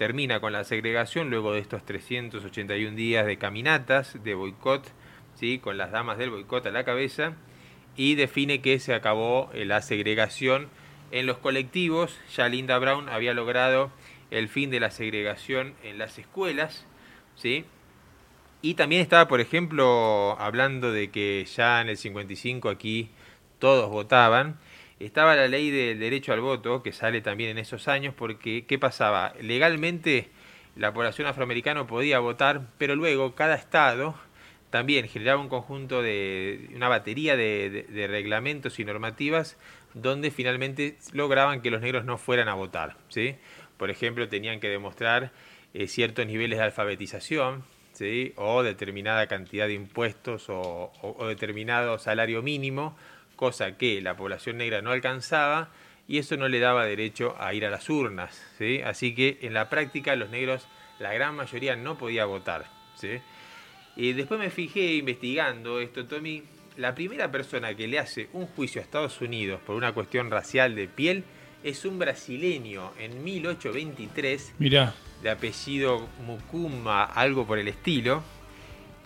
termina 0.00 0.40
con 0.40 0.54
la 0.54 0.64
segregación 0.64 1.28
luego 1.28 1.52
de 1.52 1.58
estos 1.58 1.84
381 1.84 2.96
días 2.96 3.26
de 3.26 3.36
caminatas, 3.36 4.16
de 4.24 4.32
boicot, 4.32 4.82
¿sí? 5.34 5.58
con 5.58 5.76
las 5.76 5.90
damas 5.90 6.16
del 6.16 6.30
boicot 6.30 6.64
a 6.64 6.70
la 6.70 6.84
cabeza, 6.84 7.34
y 7.98 8.14
define 8.14 8.62
que 8.62 8.78
se 8.78 8.94
acabó 8.94 9.50
eh, 9.52 9.66
la 9.66 9.82
segregación 9.82 10.70
en 11.10 11.26
los 11.26 11.36
colectivos. 11.36 12.18
Ya 12.34 12.48
Linda 12.48 12.78
Brown 12.78 13.10
había 13.10 13.34
logrado 13.34 13.92
el 14.30 14.48
fin 14.48 14.70
de 14.70 14.80
la 14.80 14.90
segregación 14.90 15.74
en 15.82 15.98
las 15.98 16.18
escuelas, 16.18 16.86
¿sí? 17.36 17.66
Y 18.62 18.74
también 18.74 19.02
estaba, 19.02 19.28
por 19.28 19.42
ejemplo, 19.42 20.34
hablando 20.40 20.92
de 20.92 21.10
que 21.10 21.44
ya 21.44 21.82
en 21.82 21.90
el 21.90 21.98
55 21.98 22.70
aquí 22.70 23.10
todos 23.58 23.90
votaban. 23.90 24.58
Estaba 25.00 25.34
la 25.34 25.48
ley 25.48 25.70
del 25.70 25.98
derecho 25.98 26.32
al 26.32 26.40
voto, 26.40 26.82
que 26.82 26.92
sale 26.92 27.22
también 27.22 27.50
en 27.50 27.58
esos 27.58 27.88
años, 27.88 28.14
porque 28.14 28.66
¿qué 28.66 28.78
pasaba? 28.78 29.32
Legalmente 29.40 30.28
la 30.76 30.92
población 30.92 31.26
afroamericana 31.26 31.86
podía 31.86 32.18
votar, 32.18 32.68
pero 32.78 32.94
luego 32.94 33.34
cada 33.34 33.54
estado 33.54 34.14
también 34.68 35.08
generaba 35.08 35.40
un 35.40 35.48
conjunto 35.48 36.02
de, 36.02 36.68
una 36.74 36.88
batería 36.88 37.34
de, 37.36 38.06
reglamentos 38.08 38.78
y 38.78 38.84
normativas 38.84 39.58
donde 39.94 40.30
finalmente 40.30 40.96
lograban 41.12 41.62
que 41.62 41.70
los 41.70 41.80
negros 41.80 42.04
no 42.04 42.18
fueran 42.18 42.48
a 42.48 42.54
votar. 42.54 42.96
¿sí? 43.08 43.36
Por 43.78 43.90
ejemplo, 43.90 44.28
tenían 44.28 44.60
que 44.60 44.68
demostrar 44.68 45.32
eh, 45.74 45.88
ciertos 45.88 46.26
niveles 46.26 46.58
de 46.58 46.64
alfabetización, 46.64 47.64
o 48.36 48.62
determinada 48.62 49.26
cantidad 49.26 49.66
de 49.66 49.74
impuestos 49.74 50.46
o, 50.48 50.92
determinado 51.28 51.98
salario 51.98 52.42
mínimo, 52.42 52.96
cosa 53.40 53.78
que 53.78 54.00
la 54.02 54.16
población 54.16 54.58
negra 54.58 54.82
no 54.82 54.90
alcanzaba 54.92 55.70
y 56.06 56.18
eso 56.18 56.36
no 56.36 56.46
le 56.46 56.60
daba 56.60 56.84
derecho 56.84 57.34
a 57.40 57.54
ir 57.54 57.64
a 57.64 57.70
las 57.70 57.88
urnas. 57.88 58.40
¿sí? 58.58 58.82
Así 58.84 59.14
que 59.14 59.38
en 59.40 59.54
la 59.54 59.70
práctica 59.70 60.14
los 60.14 60.28
negros, 60.28 60.68
la 60.98 61.12
gran 61.14 61.34
mayoría 61.34 61.74
no 61.74 61.96
podía 61.96 62.26
votar. 62.26 62.66
¿sí? 62.96 63.18
Y 63.96 64.12
después 64.12 64.38
me 64.38 64.50
fijé 64.50 64.94
investigando 64.94 65.80
esto, 65.80 66.06
Tommy, 66.06 66.42
la 66.76 66.94
primera 66.94 67.30
persona 67.30 67.74
que 67.74 67.88
le 67.88 67.98
hace 67.98 68.28
un 68.34 68.46
juicio 68.46 68.80
a 68.80 68.84
Estados 68.84 69.20
Unidos 69.20 69.60
por 69.66 69.74
una 69.74 69.92
cuestión 69.92 70.30
racial 70.30 70.74
de 70.74 70.86
piel 70.86 71.24
es 71.64 71.84
un 71.84 71.98
brasileño 71.98 72.92
en 72.98 73.24
1823. 73.24 74.54
Mirá 74.58 74.94
de 75.22 75.30
apellido 75.30 76.08
Mukuma, 76.26 77.04
algo 77.04 77.46
por 77.46 77.58
el 77.58 77.68
estilo, 77.68 78.22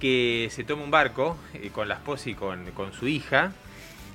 que 0.00 0.48
se 0.50 0.64
toma 0.64 0.84
un 0.84 0.90
barco 0.90 1.36
eh, 1.54 1.70
con 1.72 1.88
la 1.88 1.94
esposa 1.94 2.30
y 2.30 2.34
con, 2.34 2.92
su 2.98 3.08
hija. 3.08 3.52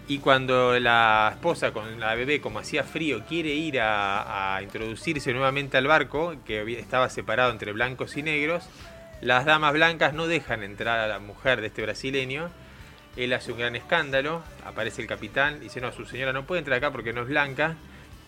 Y 0.10 0.17
cuando 0.17 0.80
la 0.80 1.30
esposa 1.36 1.72
con 1.72 2.00
la 2.00 2.15
bebé, 2.15 2.41
como 2.41 2.58
hacía 2.58 2.84
frío, 2.84 3.24
quiere 3.28 3.50
ir 3.50 3.80
a, 3.80 4.60
introducirse 4.63 5.32
nuevamente 5.34 5.78
al 5.78 5.86
barco, 5.86 6.34
que 6.45 6.80
estaba 6.80 7.12
separado 7.12 7.52
entre 7.52 7.74
blancos 7.74 8.17
y 8.17 8.24
negros, 8.24 8.67
las 9.22 9.45
damas 9.45 9.72
blancas 9.72 10.15
no 10.15 10.26
dejan 10.26 10.63
entrar 10.63 10.98
a 10.98 11.08
la 11.08 11.19
mujer 11.19 11.62
de 11.62 11.67
este 11.67 11.84
brasileño. 11.84 12.50
Él 13.17 13.32
hace 13.34 13.52
un 13.52 13.60
gran 13.60 13.76
escándalo, 13.76 14.41
aparece 14.65 15.04
el 15.04 15.08
capitán, 15.08 15.60
dice, 15.60 15.80
no, 15.80 15.91
su 15.91 16.06
señora 16.06 16.34
no 16.34 16.48
puede 16.48 16.60
entrar 16.60 16.80
acá 16.80 16.89
porque 16.91 17.13
no 17.13 17.22
es 17.22 17.28
blanca. 17.28 17.76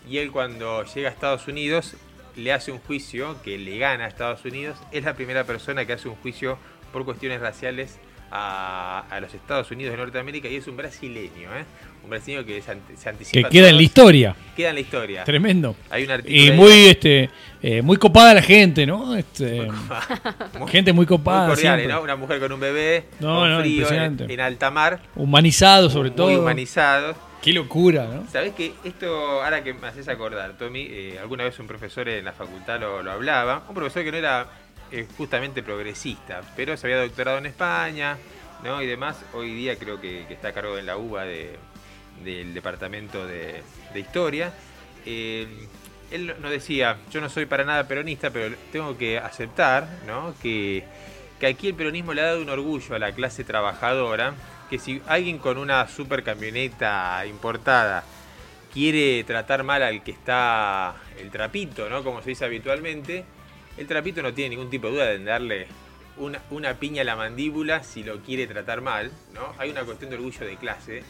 Y 0.08 0.18
él 0.18 0.30
cuando 0.30 0.84
llega 0.84 1.08
a 1.08 1.12
Estados 1.12 1.48
Unidos 1.48 1.96
le 2.36 2.52
hace 2.52 2.70
un 2.70 2.78
juicio 2.78 3.42
que 3.42 3.58
le 3.58 3.78
gana 3.78 4.04
a 4.04 4.08
Estados 4.08 4.44
Unidos. 4.44 4.78
Es 4.92 5.02
la 5.02 5.14
primera 5.14 5.42
persona 5.42 5.84
que 5.84 5.94
hace 5.94 6.08
un 6.08 6.14
juicio 6.14 6.58
por 6.92 7.04
cuestiones 7.04 7.40
raciales 7.40 7.98
a, 8.32 9.18
los 9.20 9.34
Estados 9.34 9.70
Unidos 9.70 9.92
de 9.92 9.98
Norteamérica 9.98 10.48
y 10.48 10.56
es 10.56 10.66
un 10.66 10.76
brasileño, 10.76 11.54
¿eh? 11.54 11.64
un 12.02 12.10
brasileño 12.10 12.44
que 12.46 12.62
se, 12.62 13.08
anticipa. 13.08 13.48
Que 13.48 13.52
queda 13.52 13.68
en 13.68 13.76
la 13.76 13.82
historia. 13.82 14.36
Queda 14.56 14.70
en 14.70 14.74
la 14.76 14.80
historia. 14.80 15.24
Tremendo. 15.24 15.76
Hay 15.90 16.04
un 16.04 16.22
y 16.26 16.50
muy, 16.52 16.86
este, 16.86 17.30
eh, 17.62 17.82
muy 17.82 17.98
copada 17.98 18.34
la 18.34 18.42
gente, 18.42 18.86
¿no? 18.86 19.14
Este, 19.14 19.68
gente 20.68 20.92
muy 20.92 21.04
copada. 21.04 21.48
Muy 21.48 21.56
cordial, 21.56 21.86
¿no? 21.86 22.00
Una 22.00 22.16
mujer 22.16 22.40
con 22.40 22.52
un 22.52 22.60
bebé, 22.60 23.04
con 23.20 23.60
frío, 23.60 23.86
en, 23.90 24.40
alta 24.40 24.70
mar. 24.70 25.00
Humanizado 25.14 25.90
sobre 25.90 26.10
todo. 26.10 26.28
Muy 26.28 26.36
humanizado. 26.36 27.14
Qué 27.42 27.52
locura, 27.52 28.06
¿no? 28.06 28.24
Sabes 28.30 28.52
que 28.54 28.72
esto, 28.84 29.42
ahora 29.42 29.64
que 29.64 29.74
me 29.74 29.88
haces 29.88 30.08
acordar, 30.08 30.56
Tommy, 30.56 30.86
eh, 30.88 31.18
alguna 31.20 31.42
vez 31.42 31.58
un 31.58 31.66
profesor 31.66 32.08
en 32.08 32.24
la 32.24 32.32
facultad 32.32 32.78
lo, 32.78 33.10
hablaba, 33.10 33.64
un 33.68 33.74
profesor 33.74 34.04
que 34.04 34.12
no 34.12 34.18
era 34.18 34.46
eh, 34.92 35.06
justamente 35.16 35.62
progresista, 35.62 36.42
pero 36.54 36.76
se 36.76 36.86
había 36.86 37.02
doctorado 37.02 37.38
en 37.38 37.46
España, 37.46 38.18
¿no? 38.62 38.80
Y 38.82 38.86
demás, 38.86 39.24
hoy 39.32 39.52
día 39.54 39.76
creo 39.76 40.00
que, 40.00 40.22
está 40.32 40.48
a 40.48 40.52
cargo 40.52 40.78
en 40.78 40.86
la 40.86 40.96
UBA 40.96 41.24
del 42.22 42.54
departamento 42.54 43.26
de, 43.26 43.62
historia. 43.94 44.52
Eh, 45.04 45.66
él 46.10 46.36
nos 46.40 46.50
decía, 46.50 46.98
yo 47.10 47.20
no 47.20 47.28
soy 47.28 47.46
para 47.46 47.64
nada 47.64 47.88
peronista, 47.88 48.30
pero 48.30 48.54
tengo 48.70 48.96
que 48.96 49.18
aceptar, 49.18 49.88
¿no? 50.06 50.34
Que 50.40 50.84
que 51.42 51.48
aquí 51.48 51.66
el 51.66 51.74
peronismo 51.74 52.14
le 52.14 52.20
ha 52.20 52.26
dado 52.26 52.40
un 52.40 52.50
orgullo 52.50 52.94
a 52.94 53.00
la 53.00 53.10
clase 53.10 53.42
trabajadora, 53.42 54.32
que 54.70 54.78
si 54.78 55.02
alguien 55.08 55.38
con 55.38 55.58
una 55.58 55.88
super 55.88 56.22
camioneta 56.22 57.26
importada 57.26 58.04
quiere 58.72 59.24
tratar 59.24 59.64
mal 59.64 59.82
al 59.82 60.04
que 60.04 60.12
está 60.12 60.94
el 61.18 61.32
trapito, 61.32 61.90
¿no? 61.90 62.04
Como 62.04 62.22
se 62.22 62.28
dice 62.30 62.44
habitualmente, 62.44 63.24
el 63.76 63.86
trapito 63.86 64.22
no 64.22 64.32
tiene 64.34 64.50
ningún 64.50 64.70
tipo 64.70 64.88
de 64.88 64.92
duda 64.92 65.06
de 65.06 65.24
darle 65.24 65.66
una, 66.18 66.74
piña 66.74 67.02
a 67.02 67.04
la 67.04 67.16
mandíbula 67.16 67.82
si 67.82 68.02
lo 68.02 68.20
quiere 68.20 68.46
tratar 68.46 68.80
mal, 68.80 69.10
¿no? 69.34 69.54
Hay 69.58 69.70
una 69.70 69.82
cuestión 69.82 70.10
de 70.10 70.16
orgullo 70.16 70.46
de 70.46 70.56
clase 70.56 71.02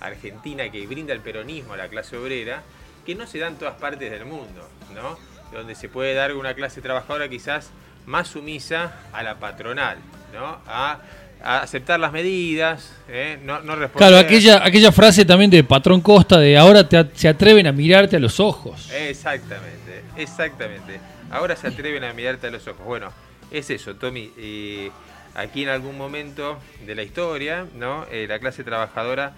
argentina 0.00 0.70
que 0.70 0.86
brinda 0.86 1.12
el 1.12 1.20
peronismo 1.20 1.74
a 1.74 1.76
la 1.76 1.88
clase 1.88 2.16
obrera, 2.16 2.62
que 3.06 3.14
no 3.14 3.26
se 3.26 3.38
da 3.38 3.48
en 3.48 3.56
todas 3.56 3.74
partes 3.80 4.10
del 4.10 4.24
mundo, 4.24 4.68
¿no? 4.94 5.18
Donde 5.52 5.74
se 5.74 5.88
puede 5.88 6.14
dar 6.14 6.34
una 6.34 6.54
clase 6.54 6.80
trabajadora 6.80 7.28
quizás 7.28 7.70
más 8.06 8.28
sumisa 8.28 9.00
a 9.12 9.22
la 9.22 9.38
patronal, 9.38 9.98
¿no? 10.32 10.58
A, 10.66 10.98
aceptar 11.40 12.00
las 12.00 12.12
medidas, 12.12 12.92
¿eh? 13.08 13.38
no, 13.44 13.60
no 13.60 13.76
responder. 13.76 14.08
Claro, 14.08 14.18
aquella, 14.18 14.64
aquella 14.64 14.90
frase 14.90 15.24
también 15.24 15.50
de 15.50 15.62
Patrón 15.62 16.00
Costa 16.00 16.38
de 16.38 16.58
ahora 16.58 16.86
se 17.14 17.28
atreven 17.28 17.66
a 17.68 17.72
mirarte 17.72 18.16
a 18.16 18.18
los 18.18 18.40
ojos. 18.40 18.90
Exactamente, 18.92 20.02
exactamente. 20.16 20.98
Ahora 21.30 21.54
se 21.54 21.68
atreven 21.68 22.02
a 22.02 22.12
mirarte 22.12 22.48
a 22.48 22.50
los 22.50 22.66
ojos. 22.66 22.84
Bueno, 22.84 23.12
es 23.52 23.70
eso, 23.70 23.94
Tommy. 23.94 24.32
Eh, 24.36 24.90
aquí 25.34 25.62
en 25.62 25.68
algún 25.68 25.96
momento 25.96 26.58
de 26.84 26.94
la 26.94 27.02
historia, 27.02 27.66
¿no? 27.74 28.06
Eh, 28.10 28.26
la 28.28 28.38
clase 28.40 28.64
trabajadora 28.64 29.34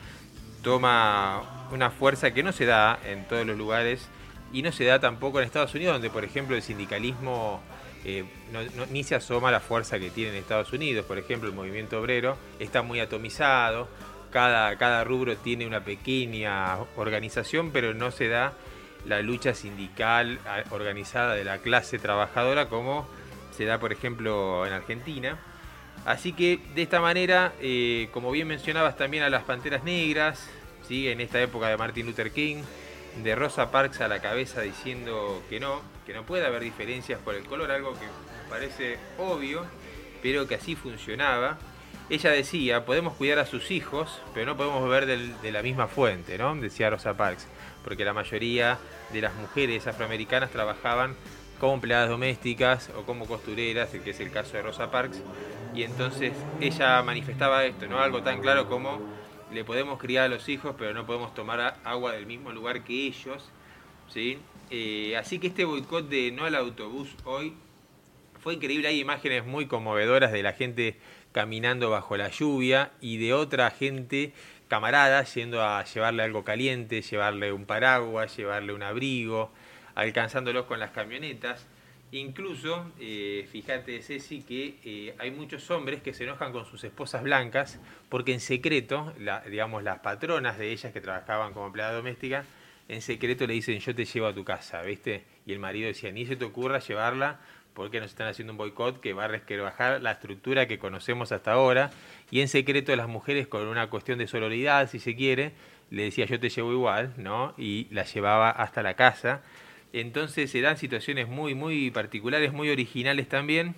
toma 0.62 1.66
una 1.72 1.90
fuerza 1.90 2.32
que 2.32 2.42
no 2.42 2.52
se 2.52 2.66
da 2.66 2.98
en 3.04 3.24
todos 3.24 3.46
los 3.46 3.56
lugares 3.56 4.08
y 4.52 4.62
no 4.62 4.72
se 4.72 4.84
da 4.84 4.98
tampoco 4.98 5.38
en 5.38 5.46
Estados 5.46 5.74
Unidos, 5.74 5.94
donde 5.94 6.10
por 6.10 6.24
ejemplo 6.24 6.56
el 6.56 6.62
sindicalismo 6.62 7.60
eh, 8.04 8.24
ni 8.90 9.04
se 9.04 9.14
asoma 9.14 9.50
la 9.50 9.60
fuerza 9.60 9.98
que 9.98 10.10
tiene 10.10 10.30
en 10.30 10.36
Estados 10.36 10.72
Unidos. 10.72 11.04
Por 11.06 11.18
ejemplo, 11.18 11.48
el 11.48 11.54
movimiento 11.54 12.00
obrero 12.00 12.36
está 12.58 12.82
muy 12.82 13.00
atomizado, 13.00 13.88
cada, 14.30 14.76
cada 14.76 15.04
rubro 15.04 15.36
tiene 15.36 15.66
una 15.66 15.84
pequeña 15.84 16.78
organización, 16.96 17.70
pero 17.72 17.94
no 17.94 18.10
se 18.10 18.28
da 18.28 18.54
la 19.06 19.22
lucha 19.22 19.54
sindical 19.54 20.38
organizada 20.70 21.34
de 21.34 21.44
la 21.44 21.58
clase 21.58 21.98
trabajadora 21.98 22.68
como 22.68 23.08
se 23.56 23.64
da, 23.64 23.78
por 23.78 23.92
ejemplo, 23.92 24.66
en 24.66 24.72
Argentina. 24.72 25.38
Así 26.04 26.32
que 26.32 26.60
de 26.74 26.82
esta 26.82 27.00
manera, 27.00 27.52
eh, 27.60 28.08
como 28.12 28.30
bien 28.30 28.48
mencionabas 28.48 28.96
también 28.96 29.22
a 29.22 29.30
las 29.30 29.44
Panteras 29.44 29.84
Negras, 29.84 30.48
¿sí? 30.86 31.08
en 31.08 31.20
esta 31.20 31.40
época 31.40 31.68
de 31.68 31.76
Martin 31.76 32.06
Luther 32.06 32.30
King, 32.30 32.62
de 33.22 33.34
Rosa 33.34 33.70
Parks 33.70 34.00
a 34.00 34.08
la 34.08 34.20
cabeza 34.20 34.62
diciendo 34.62 35.42
que 35.48 35.60
no, 35.60 35.82
que 36.06 36.14
no 36.14 36.24
puede 36.24 36.46
haber 36.46 36.62
diferencias 36.62 37.20
por 37.20 37.34
el 37.34 37.44
color, 37.44 37.70
algo 37.70 37.92
que 37.94 38.06
parece 38.48 38.98
obvio, 39.18 39.64
pero 40.22 40.46
que 40.46 40.54
así 40.54 40.76
funcionaba. 40.76 41.58
Ella 42.08 42.30
decía, 42.30 42.84
podemos 42.84 43.14
cuidar 43.14 43.38
a 43.38 43.46
sus 43.46 43.70
hijos, 43.70 44.20
pero 44.34 44.46
no 44.46 44.56
podemos 44.56 44.82
beber 44.82 45.06
de 45.06 45.52
la 45.52 45.62
misma 45.62 45.86
fuente, 45.86 46.36
¿no? 46.38 46.54
Decía 46.56 46.90
Rosa 46.90 47.16
Parks, 47.16 47.46
porque 47.84 48.04
la 48.04 48.12
mayoría 48.12 48.78
de 49.12 49.20
las 49.20 49.34
mujeres 49.34 49.86
afroamericanas 49.86 50.50
trabajaban 50.50 51.14
como 51.60 51.74
empleadas 51.74 52.08
domésticas 52.08 52.90
o 52.96 53.02
como 53.02 53.26
costureras, 53.26 53.90
que 53.90 54.10
es 54.10 54.18
el 54.18 54.32
caso 54.32 54.56
de 54.56 54.62
Rosa 54.62 54.90
Parks, 54.90 55.20
y 55.74 55.84
entonces 55.84 56.32
ella 56.60 57.00
manifestaba 57.02 57.64
esto, 57.64 57.86
¿no? 57.86 58.00
Algo 58.00 58.22
tan 58.22 58.40
claro 58.40 58.68
como 58.68 58.98
le 59.52 59.64
podemos 59.64 59.98
criar 59.98 60.24
a 60.24 60.28
los 60.28 60.48
hijos, 60.48 60.74
pero 60.78 60.94
no 60.94 61.06
podemos 61.06 61.34
tomar 61.34 61.76
agua 61.84 62.12
del 62.12 62.26
mismo 62.26 62.52
lugar 62.52 62.84
que 62.84 63.06
ellos, 63.06 63.50
¿sí? 64.08 64.38
Eh, 64.70 65.16
así 65.16 65.38
que 65.38 65.48
este 65.48 65.64
boicot 65.64 66.08
de 66.08 66.30
no 66.30 66.44
al 66.44 66.54
autobús 66.54 67.08
hoy 67.24 67.54
fue 68.40 68.54
increíble, 68.54 68.88
hay 68.88 69.00
imágenes 69.00 69.44
muy 69.44 69.66
conmovedoras 69.66 70.32
de 70.32 70.42
la 70.42 70.52
gente 70.52 70.96
caminando 71.32 71.90
bajo 71.90 72.16
la 72.16 72.28
lluvia 72.28 72.92
y 73.00 73.18
de 73.18 73.34
otra 73.34 73.70
gente 73.70 74.32
camarada 74.68 75.22
yendo 75.24 75.62
a 75.62 75.84
llevarle 75.84 76.22
algo 76.22 76.44
caliente, 76.44 77.02
llevarle 77.02 77.52
un 77.52 77.66
paraguas, 77.66 78.36
llevarle 78.36 78.72
un 78.72 78.82
abrigo, 78.82 79.50
alcanzándolos 79.94 80.66
con 80.66 80.78
las 80.78 80.90
camionetas. 80.90 81.66
Incluso, 82.12 82.90
eh, 82.98 83.46
fíjate 83.52 84.02
Ceci, 84.02 84.42
que 84.42 84.78
eh, 84.84 85.14
hay 85.18 85.30
muchos 85.30 85.70
hombres 85.70 86.02
que 86.02 86.12
se 86.12 86.24
enojan 86.24 86.52
con 86.52 86.64
sus 86.64 86.82
esposas 86.82 87.22
blancas 87.22 87.78
porque 88.08 88.32
en 88.32 88.40
secreto, 88.40 89.12
digamos, 89.48 89.84
las 89.84 90.00
patronas 90.00 90.58
de 90.58 90.72
ellas 90.72 90.92
que 90.92 91.00
trabajaban 91.00 91.52
como 91.52 91.66
empleada 91.66 91.92
doméstica, 91.92 92.44
en 92.88 93.00
secreto 93.00 93.46
le 93.46 93.54
dicen 93.54 93.78
yo 93.78 93.94
te 93.94 94.04
llevo 94.04 94.26
a 94.26 94.34
tu 94.34 94.44
casa, 94.44 94.82
¿viste? 94.82 95.24
Y 95.46 95.52
el 95.52 95.60
marido 95.60 95.86
decía, 95.86 96.10
ni 96.10 96.26
se 96.26 96.34
te 96.34 96.44
ocurra 96.44 96.80
llevarla 96.80 97.38
porque 97.74 98.00
nos 98.00 98.10
están 98.10 98.26
haciendo 98.26 98.52
un 98.54 98.56
boicot 98.58 99.00
que 99.00 99.12
va 99.12 99.26
a 99.26 99.62
bajar 99.62 100.02
la 100.02 100.10
estructura 100.10 100.66
que 100.66 100.80
conocemos 100.80 101.30
hasta 101.30 101.52
ahora. 101.52 101.92
Y 102.32 102.40
en 102.40 102.48
secreto 102.48 102.94
las 102.96 103.06
mujeres 103.06 103.46
con 103.46 103.68
una 103.68 103.88
cuestión 103.88 104.18
de 104.18 104.26
sororidad, 104.26 104.90
si 104.90 104.98
se 104.98 105.14
quiere, 105.14 105.52
le 105.90 106.02
decía 106.02 106.24
yo 106.24 106.40
te 106.40 106.48
llevo 106.48 106.72
igual, 106.72 107.14
¿no? 107.16 107.54
Y 107.56 107.86
la 107.92 108.02
llevaba 108.02 108.50
hasta 108.50 108.82
la 108.82 108.94
casa 108.94 109.42
entonces 109.92 110.50
se 110.50 110.60
dan 110.60 110.76
situaciones 110.76 111.28
muy, 111.28 111.54
muy 111.54 111.90
particulares, 111.90 112.52
muy 112.52 112.70
originales 112.70 113.28
también. 113.28 113.74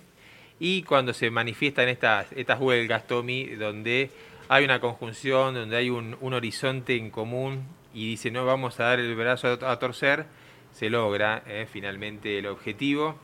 Y 0.59 0.83
cuando 0.83 1.13
se 1.13 1.29
manifiestan 1.31 1.89
estas, 1.89 2.31
estas 2.33 2.59
huelgas, 2.59 3.07
Tommy, 3.07 3.47
donde 3.55 4.11
hay 4.47 4.63
una 4.63 4.79
conjunción, 4.79 5.55
donde 5.55 5.75
hay 5.75 5.89
un, 5.89 6.17
horizonte 6.21 6.95
en 6.95 7.09
común 7.09 7.63
y 7.93 8.07
dice 8.07 8.31
no 8.31 8.45
vamos 8.45 8.79
a 8.79 8.85
dar 8.85 8.99
el 8.99 9.15
brazo 9.15 9.57
a, 9.61 9.79
torcer, 9.79 10.25
se 10.71 10.89
logra 10.89 11.43
eh, 11.47 11.67
finalmente 11.71 12.39
el 12.39 12.47
objetivo. 12.47 13.19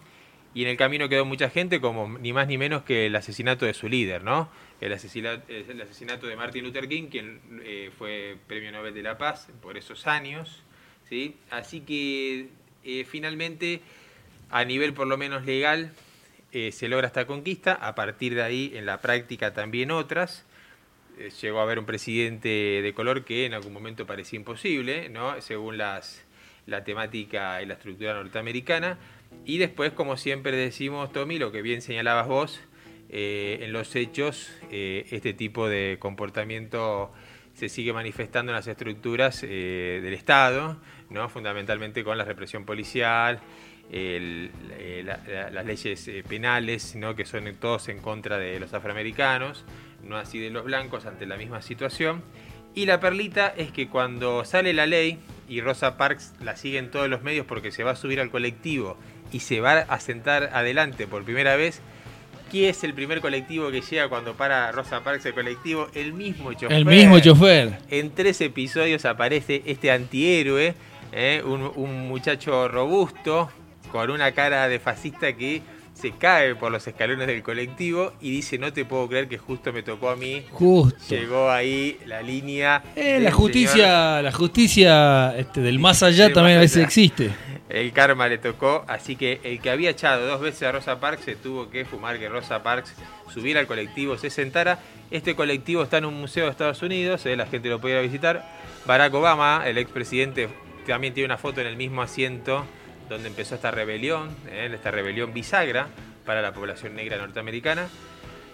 Y 0.55 0.63
en 0.63 0.69
el 0.69 0.77
camino 0.77 1.07
quedó 1.07 1.25
mucha 1.25 1.51
gente, 1.51 1.79
como 1.79 2.17
ni 2.17 2.33
más 2.33 2.47
ni 2.47 2.57
menos 2.57 2.81
que 2.81 3.05
el 3.05 3.15
asesinato 3.15 3.67
de 3.67 3.75
su 3.75 3.87
líder, 3.87 4.23
¿no? 4.23 4.49
El 4.81 4.91
asesinato, 4.93 5.43
el 5.47 5.79
asesinato 5.79 6.25
de 6.25 6.35
Martin 6.35 6.63
Luther 6.63 6.87
King, 6.87 7.09
quien 7.11 7.61
eh, 7.63 7.91
fue 7.95 8.35
Premio 8.47 8.71
Nobel 8.71 8.95
de 8.95 9.03
la 9.03 9.19
Paz 9.19 9.49
por 9.61 9.77
esos 9.77 10.07
años. 10.07 10.63
¿sí? 11.09 11.35
Así 11.49 11.81
que 11.81 12.49
eh, 12.83 13.05
finalmente, 13.09 13.81
a 14.49 14.63
nivel 14.63 14.93
por 14.93 15.07
lo 15.07 15.17
menos 15.17 15.45
legal, 15.45 15.91
eh, 16.51 16.71
se 16.71 16.87
logra 16.87 17.07
esta 17.07 17.27
conquista. 17.27 17.73
A 17.73 17.95
partir 17.95 18.35
de 18.35 18.41
ahí, 18.41 18.71
en 18.75 18.85
la 18.85 19.01
práctica 19.01 19.53
también 19.53 19.91
otras. 19.91 20.45
Eh, 21.17 21.29
llegó 21.41 21.59
a 21.59 21.63
haber 21.63 21.79
un 21.79 21.85
presidente 21.85 22.49
de 22.81 22.93
color 22.93 23.25
que 23.25 23.45
en 23.45 23.53
algún 23.53 23.73
momento 23.73 24.05
parecía 24.05 24.37
imposible, 24.37 25.11
según 25.39 25.77
las, 25.77 26.23
la 26.65 26.83
temática 26.83 27.61
y 27.61 27.65
la 27.65 27.73
estructura 27.73 28.13
norteamericana. 28.13 28.97
Y 29.45 29.57
después, 29.57 29.91
como 29.91 30.17
siempre 30.17 30.55
decimos, 30.55 31.11
Tommy, 31.11 31.37
lo 31.37 31.51
que 31.51 31.61
bien 31.61 31.81
señalabas 31.81 32.27
vos, 32.27 32.61
en 33.11 33.73
los 33.73 33.95
hechos, 33.95 34.51
este 34.71 35.33
tipo 35.33 35.67
de 35.67 35.97
comportamiento 35.99 37.11
se 37.53 37.69
sigue 37.69 37.91
manifestando 37.91 38.51
en 38.51 38.55
las 38.55 38.67
estructuras 38.67 39.41
del 39.41 40.13
Estado, 40.13 40.79
¿no? 41.09 41.29
fundamentalmente 41.29 42.03
con 42.03 42.17
la 42.17 42.25
represión 42.25 42.65
policial, 42.65 43.39
eh, 43.91 44.51
las 45.51 45.65
leyes 45.65 46.07
eh, 46.07 46.23
penales, 46.27 46.95
¿no? 46.95 47.15
que 47.15 47.25
son 47.25 47.53
todos 47.55 47.89
en 47.89 47.99
contra 47.99 48.37
de 48.37 48.59
los 48.59 48.73
afroamericanos, 48.73 49.65
no 50.03 50.17
así 50.17 50.39
de 50.39 50.49
los 50.49 50.65
blancos 50.65 51.05
ante 51.05 51.25
la 51.25 51.37
misma 51.37 51.61
situación. 51.61 52.21
Y 52.75 52.85
la 52.85 52.99
perlita 52.99 53.47
es 53.47 53.71
que 53.71 53.87
cuando 53.87 54.45
sale 54.45 54.73
la 54.73 54.85
ley, 54.85 55.19
y 55.47 55.61
Rosa 55.61 55.97
Parks 55.97 56.33
la 56.41 56.55
sigue 56.55 56.77
en 56.77 56.91
todos 56.91 57.09
los 57.09 57.23
medios 57.23 57.45
porque 57.47 57.71
se 57.71 57.83
va 57.83 57.91
a 57.91 57.95
subir 57.95 58.19
al 58.19 58.29
colectivo 58.29 58.97
y 59.31 59.39
se 59.39 59.59
va 59.59 59.79
a 59.79 59.99
sentar 59.99 60.51
adelante 60.53 61.07
por 61.07 61.23
primera 61.23 61.55
vez, 61.55 61.81
¿Quién 62.49 62.71
es 62.71 62.83
el 62.83 62.95
primer 62.95 63.21
colectivo 63.21 63.69
que 63.69 63.81
llega 63.81 64.09
cuando 64.09 64.33
para 64.33 64.71
Rosa 64.71 65.03
Parks 65.03 65.23
el 65.27 65.33
colectivo? 65.35 65.87
El 65.93 66.13
mismo 66.13 66.51
chofer. 66.53 66.71
El 66.71 66.85
mismo 66.85 67.19
chofer. 67.19 67.77
En 67.91 68.09
tres 68.09 68.41
episodios 68.41 69.05
aparece 69.05 69.61
este 69.67 69.91
antihéroe 69.91 70.73
¿eh? 71.11 71.41
un, 71.45 72.07
muchacho 72.07 72.67
robusto, 72.67 73.49
con 73.91 74.09
una 74.09 74.31
cara 74.31 74.67
de 74.67 74.79
fascista 74.79 75.33
que 75.33 75.61
se 75.93 76.11
cae 76.11 76.55
por 76.55 76.71
los 76.71 76.87
escalones 76.87 77.27
del 77.27 77.43
colectivo 77.43 78.13
y 78.21 78.31
dice, 78.31 78.57
no 78.57 78.71
te 78.71 78.85
puedo 78.85 79.07
creer 79.09 79.27
que 79.27 79.37
justo 79.37 79.73
me 79.73 79.83
tocó 79.83 80.09
a 80.09 80.15
mí. 80.15 80.45
Justo. 80.51 80.97
Llegó 81.09 81.49
ahí 81.49 81.99
la 82.05 82.21
línea. 82.21 82.83
Eh, 82.95 83.19
la 83.19 83.31
justicia, 83.31 84.21
la 84.21 84.31
justicia 84.31 85.35
este, 85.37 85.59
del 85.59 85.79
más 85.79 86.01
allá 86.01 86.31
también 86.31 86.57
a 86.57 86.61
veces 86.61 86.83
existe. 86.83 87.31
El 87.67 87.91
karma 87.91 88.27
le 88.27 88.39
tocó, 88.39 88.83
así 88.87 89.15
que 89.15 89.41
el 89.43 89.59
que 89.59 89.69
había 89.69 89.91
echado 89.91 90.25
dos 90.25 90.41
veces 90.41 90.63
a 90.63 90.71
Rosa 90.71 90.99
Parks 90.99 91.25
se 91.25 91.35
tuvo 91.35 91.69
que 91.69 91.85
fumar 91.85 92.17
que 92.17 92.27
Rosa 92.27 92.63
Parks 92.63 92.95
subiera 93.31 93.59
al 93.59 93.67
colectivo, 93.67 94.17
se 94.17 94.31
sentara. 94.31 94.79
Este 95.11 95.35
colectivo 95.35 95.83
está 95.83 95.97
en 95.99 96.05
un 96.05 96.19
museo 96.19 96.45
de 96.45 96.51
Estados 96.51 96.81
Unidos, 96.81 97.25
eh, 97.25 97.35
la 97.35 97.45
gente 97.45 97.69
lo 97.69 97.79
puede 97.79 98.01
visitar. 98.01 98.43
Barack 98.87 99.13
Obama, 99.13 99.63
el 99.67 99.77
expresidente, 99.77 100.49
también 100.85 101.13
tiene 101.13 101.25
una 101.25 101.37
foto 101.37 101.61
en 101.61 101.67
el 101.67 101.75
mismo 101.75 102.01
asiento 102.01 102.65
donde 103.09 103.27
empezó 103.27 103.55
esta 103.55 103.71
rebelión, 103.71 104.29
¿eh? 104.51 104.69
esta 104.73 104.91
rebelión 104.91 105.33
bisagra 105.33 105.87
para 106.25 106.41
la 106.41 106.53
población 106.53 106.95
negra 106.95 107.17
norteamericana. 107.17 107.87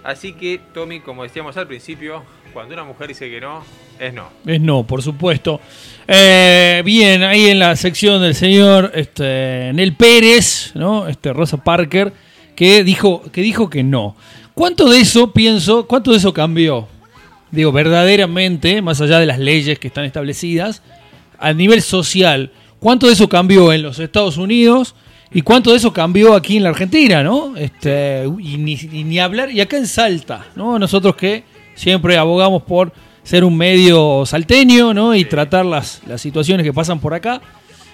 Así 0.03 0.33
que, 0.33 0.61
Tommy, 0.73 0.99
como 0.99 1.23
decíamos 1.23 1.57
al 1.57 1.67
principio, 1.67 2.23
cuando 2.53 2.73
una 2.73 2.83
mujer 2.83 3.07
dice 3.07 3.29
que 3.29 3.41
no, 3.41 3.63
es 3.99 4.13
no. 4.13 4.29
Es 4.45 4.61
no, 4.61 4.83
por 4.85 5.01
supuesto. 5.01 5.59
Eh, 6.07 6.83
bien, 6.85 7.23
ahí 7.23 7.47
en 7.47 7.59
la 7.59 7.75
sección 7.75 8.21
del 8.21 8.35
señor 8.35 8.91
este, 8.93 9.71
Nel 9.73 9.93
Pérez, 9.95 10.71
¿no? 10.75 11.07
Este, 11.07 11.33
Rosa 11.33 11.57
Parker, 11.57 12.13
que 12.55 12.83
dijo, 12.83 13.23
que 13.31 13.41
dijo 13.41 13.69
que 13.69 13.83
no. 13.83 14.15
¿Cuánto 14.53 14.89
de 14.89 14.99
eso, 14.99 15.33
pienso, 15.33 15.88
cuánto 15.88 16.11
de 16.11 16.17
eso 16.17 16.33
cambió? 16.33 16.88
Digo, 17.51 17.71
verdaderamente, 17.71 18.81
más 18.81 19.01
allá 19.01 19.19
de 19.19 19.25
las 19.25 19.39
leyes 19.39 19.79
que 19.79 19.88
están 19.88 20.05
establecidas, 20.05 20.81
a 21.39 21.54
nivel 21.54 21.82
social, 21.82 22.52
¿cuánto 22.80 23.08
de 23.08 23.13
eso 23.13 23.30
cambió 23.30 23.74
en 23.74 23.82
los 23.84 24.00
Estados 24.00 24.38
Unidos? 24.38 24.95
¿Y 25.34 25.41
cuánto 25.41 25.71
de 25.71 25.78
eso 25.78 25.91
cambió 25.91 26.34
aquí 26.34 26.58
en 26.58 26.63
la 26.63 26.69
Argentina, 26.69 27.21
no? 27.24 27.58
Este, 27.58 28.24
y 28.39 28.58
ni, 28.58 29.19
hablar, 29.19 29.52
y 29.52 29.60
acá 29.60 29.78
en 29.78 29.88
Salta, 29.88 30.45
¿no? 30.56 30.80
Nosotros 30.80 31.15
que 31.15 31.43
siempre 31.76 32.17
abogamos 32.17 32.63
por 32.63 32.93
ser 33.24 33.43
un 33.43 33.58
medio 33.58 34.24
salteño, 34.26 34.93
¿no? 34.93 35.15
Y 35.15 35.26
tratar 35.26 35.65
las, 35.65 36.02
las 36.08 36.21
situaciones 36.21 36.63
que 36.63 36.71
pasan 36.71 37.00
por 37.00 37.13
acá. 37.13 37.41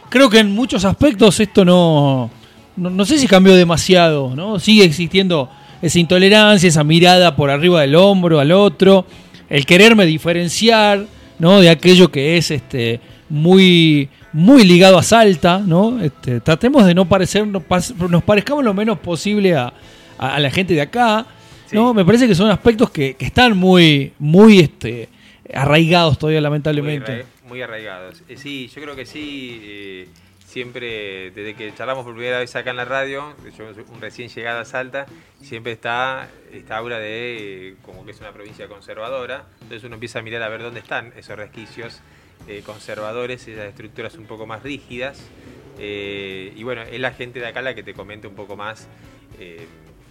Creo 0.10 0.30
que 0.30 0.39
en 0.39 0.51
muchos 0.51 0.86
aspectos 0.86 1.39
esto 1.39 1.63
no, 1.65 2.30
no, 2.75 3.06
sé 3.06 3.17
si 3.17 3.27
cambió 3.27 3.56
demasiado, 3.56 4.36
¿no? 4.36 4.60
Sigue 4.60 4.84
existiendo 4.84 5.49
esa 5.82 5.99
intolerancia, 5.99 6.67
esa 6.67 6.84
mirada 6.84 7.36
por 7.36 7.49
arriba 7.49 7.82
del 7.82 7.95
hombro 7.95 8.39
al 8.39 8.51
otro, 8.51 9.06
el 9.49 9.65
quererme 9.65 10.06
diferenciar, 10.06 11.06
¿no? 11.39 11.60
De 11.60 11.69
aquello 11.69 12.12
que 12.12 12.38
es 12.38 12.51
este 12.51 12.99
muy 13.31 14.09
muy 14.33 14.63
ligado 14.63 14.97
a 14.97 15.03
Salta, 15.03 15.59
¿no? 15.59 16.01
Este, 16.01 16.39
tratemos 16.39 16.85
de 16.85 16.93
no 16.93 17.07
parecer, 17.07 17.45
nos 17.47 18.23
parezcamos 18.23 18.63
lo 18.63 18.73
menos 18.73 18.99
posible 18.99 19.55
a, 19.55 19.73
la 20.17 20.51
gente 20.51 20.73
de 20.73 20.81
acá, 20.81 21.25
¿no? 21.71 21.93
Me 21.93 22.05
parece 22.05 22.27
que 22.27 22.35
son 22.35 22.49
aspectos 22.51 22.91
que, 22.91 23.15
están 23.19 23.57
muy, 23.57 24.13
muy 24.19 24.59
este, 24.59 25.09
arraigados 25.53 26.17
todavía, 26.19 26.41
lamentablemente. 26.41 27.25
Muy, 27.47 27.61
arraigados. 27.61 28.23
Eh, 28.29 28.37
sí, 28.37 28.71
yo 28.73 28.81
creo 28.81 28.95
que 28.95 29.05
sí. 29.05 29.59
Eh, 29.63 30.07
siempre, 30.45 31.31
desde 31.31 31.55
que 31.55 31.73
charlamos 31.73 32.03
por 32.03 32.13
primera 32.13 32.39
vez 32.39 32.55
acá 32.55 32.71
en 32.71 32.77
la 32.77 32.85
radio, 32.85 33.33
yo 33.57 33.65
un 33.93 34.01
recién 34.01 34.29
llegado 34.29 34.59
a 34.59 34.65
Salta, 34.65 35.05
siempre 35.41 35.71
está 35.71 36.29
esta 36.53 36.77
aura 36.77 36.99
de 36.99 37.69
eh, 37.69 37.75
como 37.81 38.05
que 38.05 38.11
es 38.11 38.19
una 38.19 38.31
provincia 38.31 38.67
conservadora. 38.67 39.45
Entonces 39.61 39.83
uno 39.85 39.95
empieza 39.95 40.19
a 40.19 40.21
mirar 40.21 40.43
a 40.43 40.49
ver 40.49 40.61
dónde 40.61 40.81
están 40.81 41.13
esos 41.17 41.37
resquicios 41.37 42.01
eh, 42.47 42.62
conservadores, 42.65 43.47
esas 43.47 43.67
estructuras 43.67 44.15
un 44.15 44.25
poco 44.25 44.45
más 44.45 44.63
rígidas. 44.63 45.21
Eh, 45.80 46.54
y 46.56 46.63
bueno, 46.63 46.84
es 46.84 46.99
la 46.99 47.12
gente 47.12 47.39
de 47.39 47.47
acá 47.47 47.62
la 47.62 47.73
que 47.73 47.84
te 47.84 47.93
comenta 47.93 48.27
un 48.27 48.36
poco 48.36 48.56
más 48.56 48.88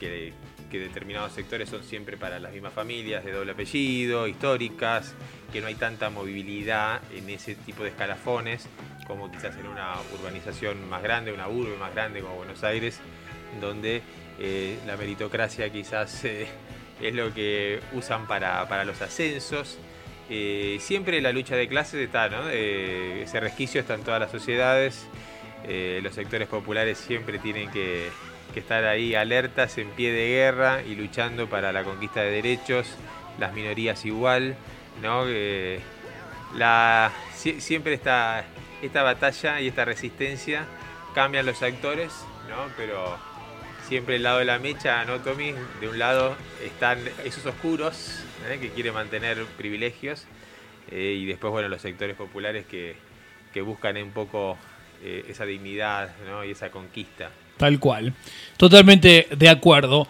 que, 0.00 0.32
que 0.70 0.78
determinados 0.80 1.32
sectores 1.32 1.68
son 1.68 1.84
siempre 1.84 2.16
para 2.16 2.40
las 2.40 2.52
mismas 2.52 2.72
familias, 2.72 3.24
de 3.24 3.30
doble 3.30 3.52
apellido, 3.52 4.26
históricas, 4.26 5.14
que 5.52 5.60
no 5.60 5.68
hay 5.68 5.76
tanta 5.76 6.10
movilidad 6.10 7.00
en 7.14 7.30
ese 7.30 7.54
tipo 7.54 7.84
de 7.84 7.90
escalafones 7.90 8.68
como 9.10 9.28
quizás 9.28 9.56
en 9.56 9.66
una 9.66 9.94
urbanización 10.14 10.88
más 10.88 11.02
grande, 11.02 11.32
una 11.32 11.48
urbe 11.48 11.76
más 11.76 11.92
grande 11.92 12.20
como 12.20 12.36
Buenos 12.36 12.62
Aires, 12.62 13.00
donde 13.60 14.02
eh, 14.38 14.78
la 14.86 14.96
meritocracia 14.96 15.68
quizás 15.70 16.24
eh, 16.24 16.46
es 17.02 17.12
lo 17.12 17.34
que 17.34 17.80
usan 17.92 18.28
para, 18.28 18.84
los 18.84 19.02
ascensos. 19.02 19.78
Eh, 20.30 20.78
siempre 20.80 21.20
la 21.20 21.32
lucha 21.32 21.56
de 21.56 21.68
clases 21.68 22.00
está, 22.00 22.28
¿no? 22.28 22.48
ese 22.48 23.40
resquicio 23.40 23.80
está 23.80 23.94
en 23.94 24.02
todas 24.02 24.20
las 24.20 24.30
sociedades. 24.30 25.08
los 26.02 26.14
sectores 26.14 26.48
populares 26.48 26.98
siempre 26.98 27.38
tienen 27.38 27.70
que, 27.70 28.08
estar 28.54 28.84
ahí 28.84 29.14
alertas, 29.14 29.78
en 29.78 29.90
pie 29.90 30.12
de 30.12 30.28
guerra 30.28 30.82
y 30.82 30.94
luchando 30.94 31.48
para 31.48 31.72
la 31.72 31.84
conquista 31.84 32.20
de 32.22 32.30
derechos, 32.30 32.86
las 33.38 33.52
minorías 33.54 34.04
igual, 34.04 34.56
¿no? 35.02 35.24
siempre 37.34 37.94
está 37.94 38.44
esta 38.82 39.02
batalla 39.02 39.60
y 39.60 39.68
esta 39.68 39.84
resistencia 39.84 40.66
cambian 41.14 41.46
los 41.46 41.62
actores, 41.62 42.12
¿no? 42.48 42.72
Pero 42.76 43.18
siempre 43.90 44.14
el 44.14 44.22
lado 44.22 44.38
de 44.38 44.44
la 44.44 44.60
mecha, 44.60 45.04
¿no, 45.04 45.18
Tommy? 45.18 45.52
De 45.80 45.88
un 45.88 45.98
lado 45.98 46.36
están 46.64 47.00
esos 47.24 47.44
oscuros 47.44 48.20
¿eh? 48.48 48.58
que 48.60 48.70
quieren 48.70 48.94
mantener 48.94 49.44
privilegios 49.58 50.26
eh, 50.92 51.18
y 51.20 51.26
después, 51.26 51.50
bueno, 51.50 51.68
los 51.68 51.82
sectores 51.82 52.14
populares 52.14 52.66
que, 52.66 52.94
buscan 53.62 53.96
un 53.96 54.12
poco 54.12 54.56
eh, 55.02 55.24
esa 55.28 55.44
dignidad 55.44 56.14
¿no? 56.24 56.44
y 56.44 56.52
esa 56.52 56.70
conquista. 56.70 57.30
Tal 57.56 57.80
cual. 57.80 58.14
Totalmente 58.56 59.26
de 59.36 59.48
acuerdo. 59.48 60.06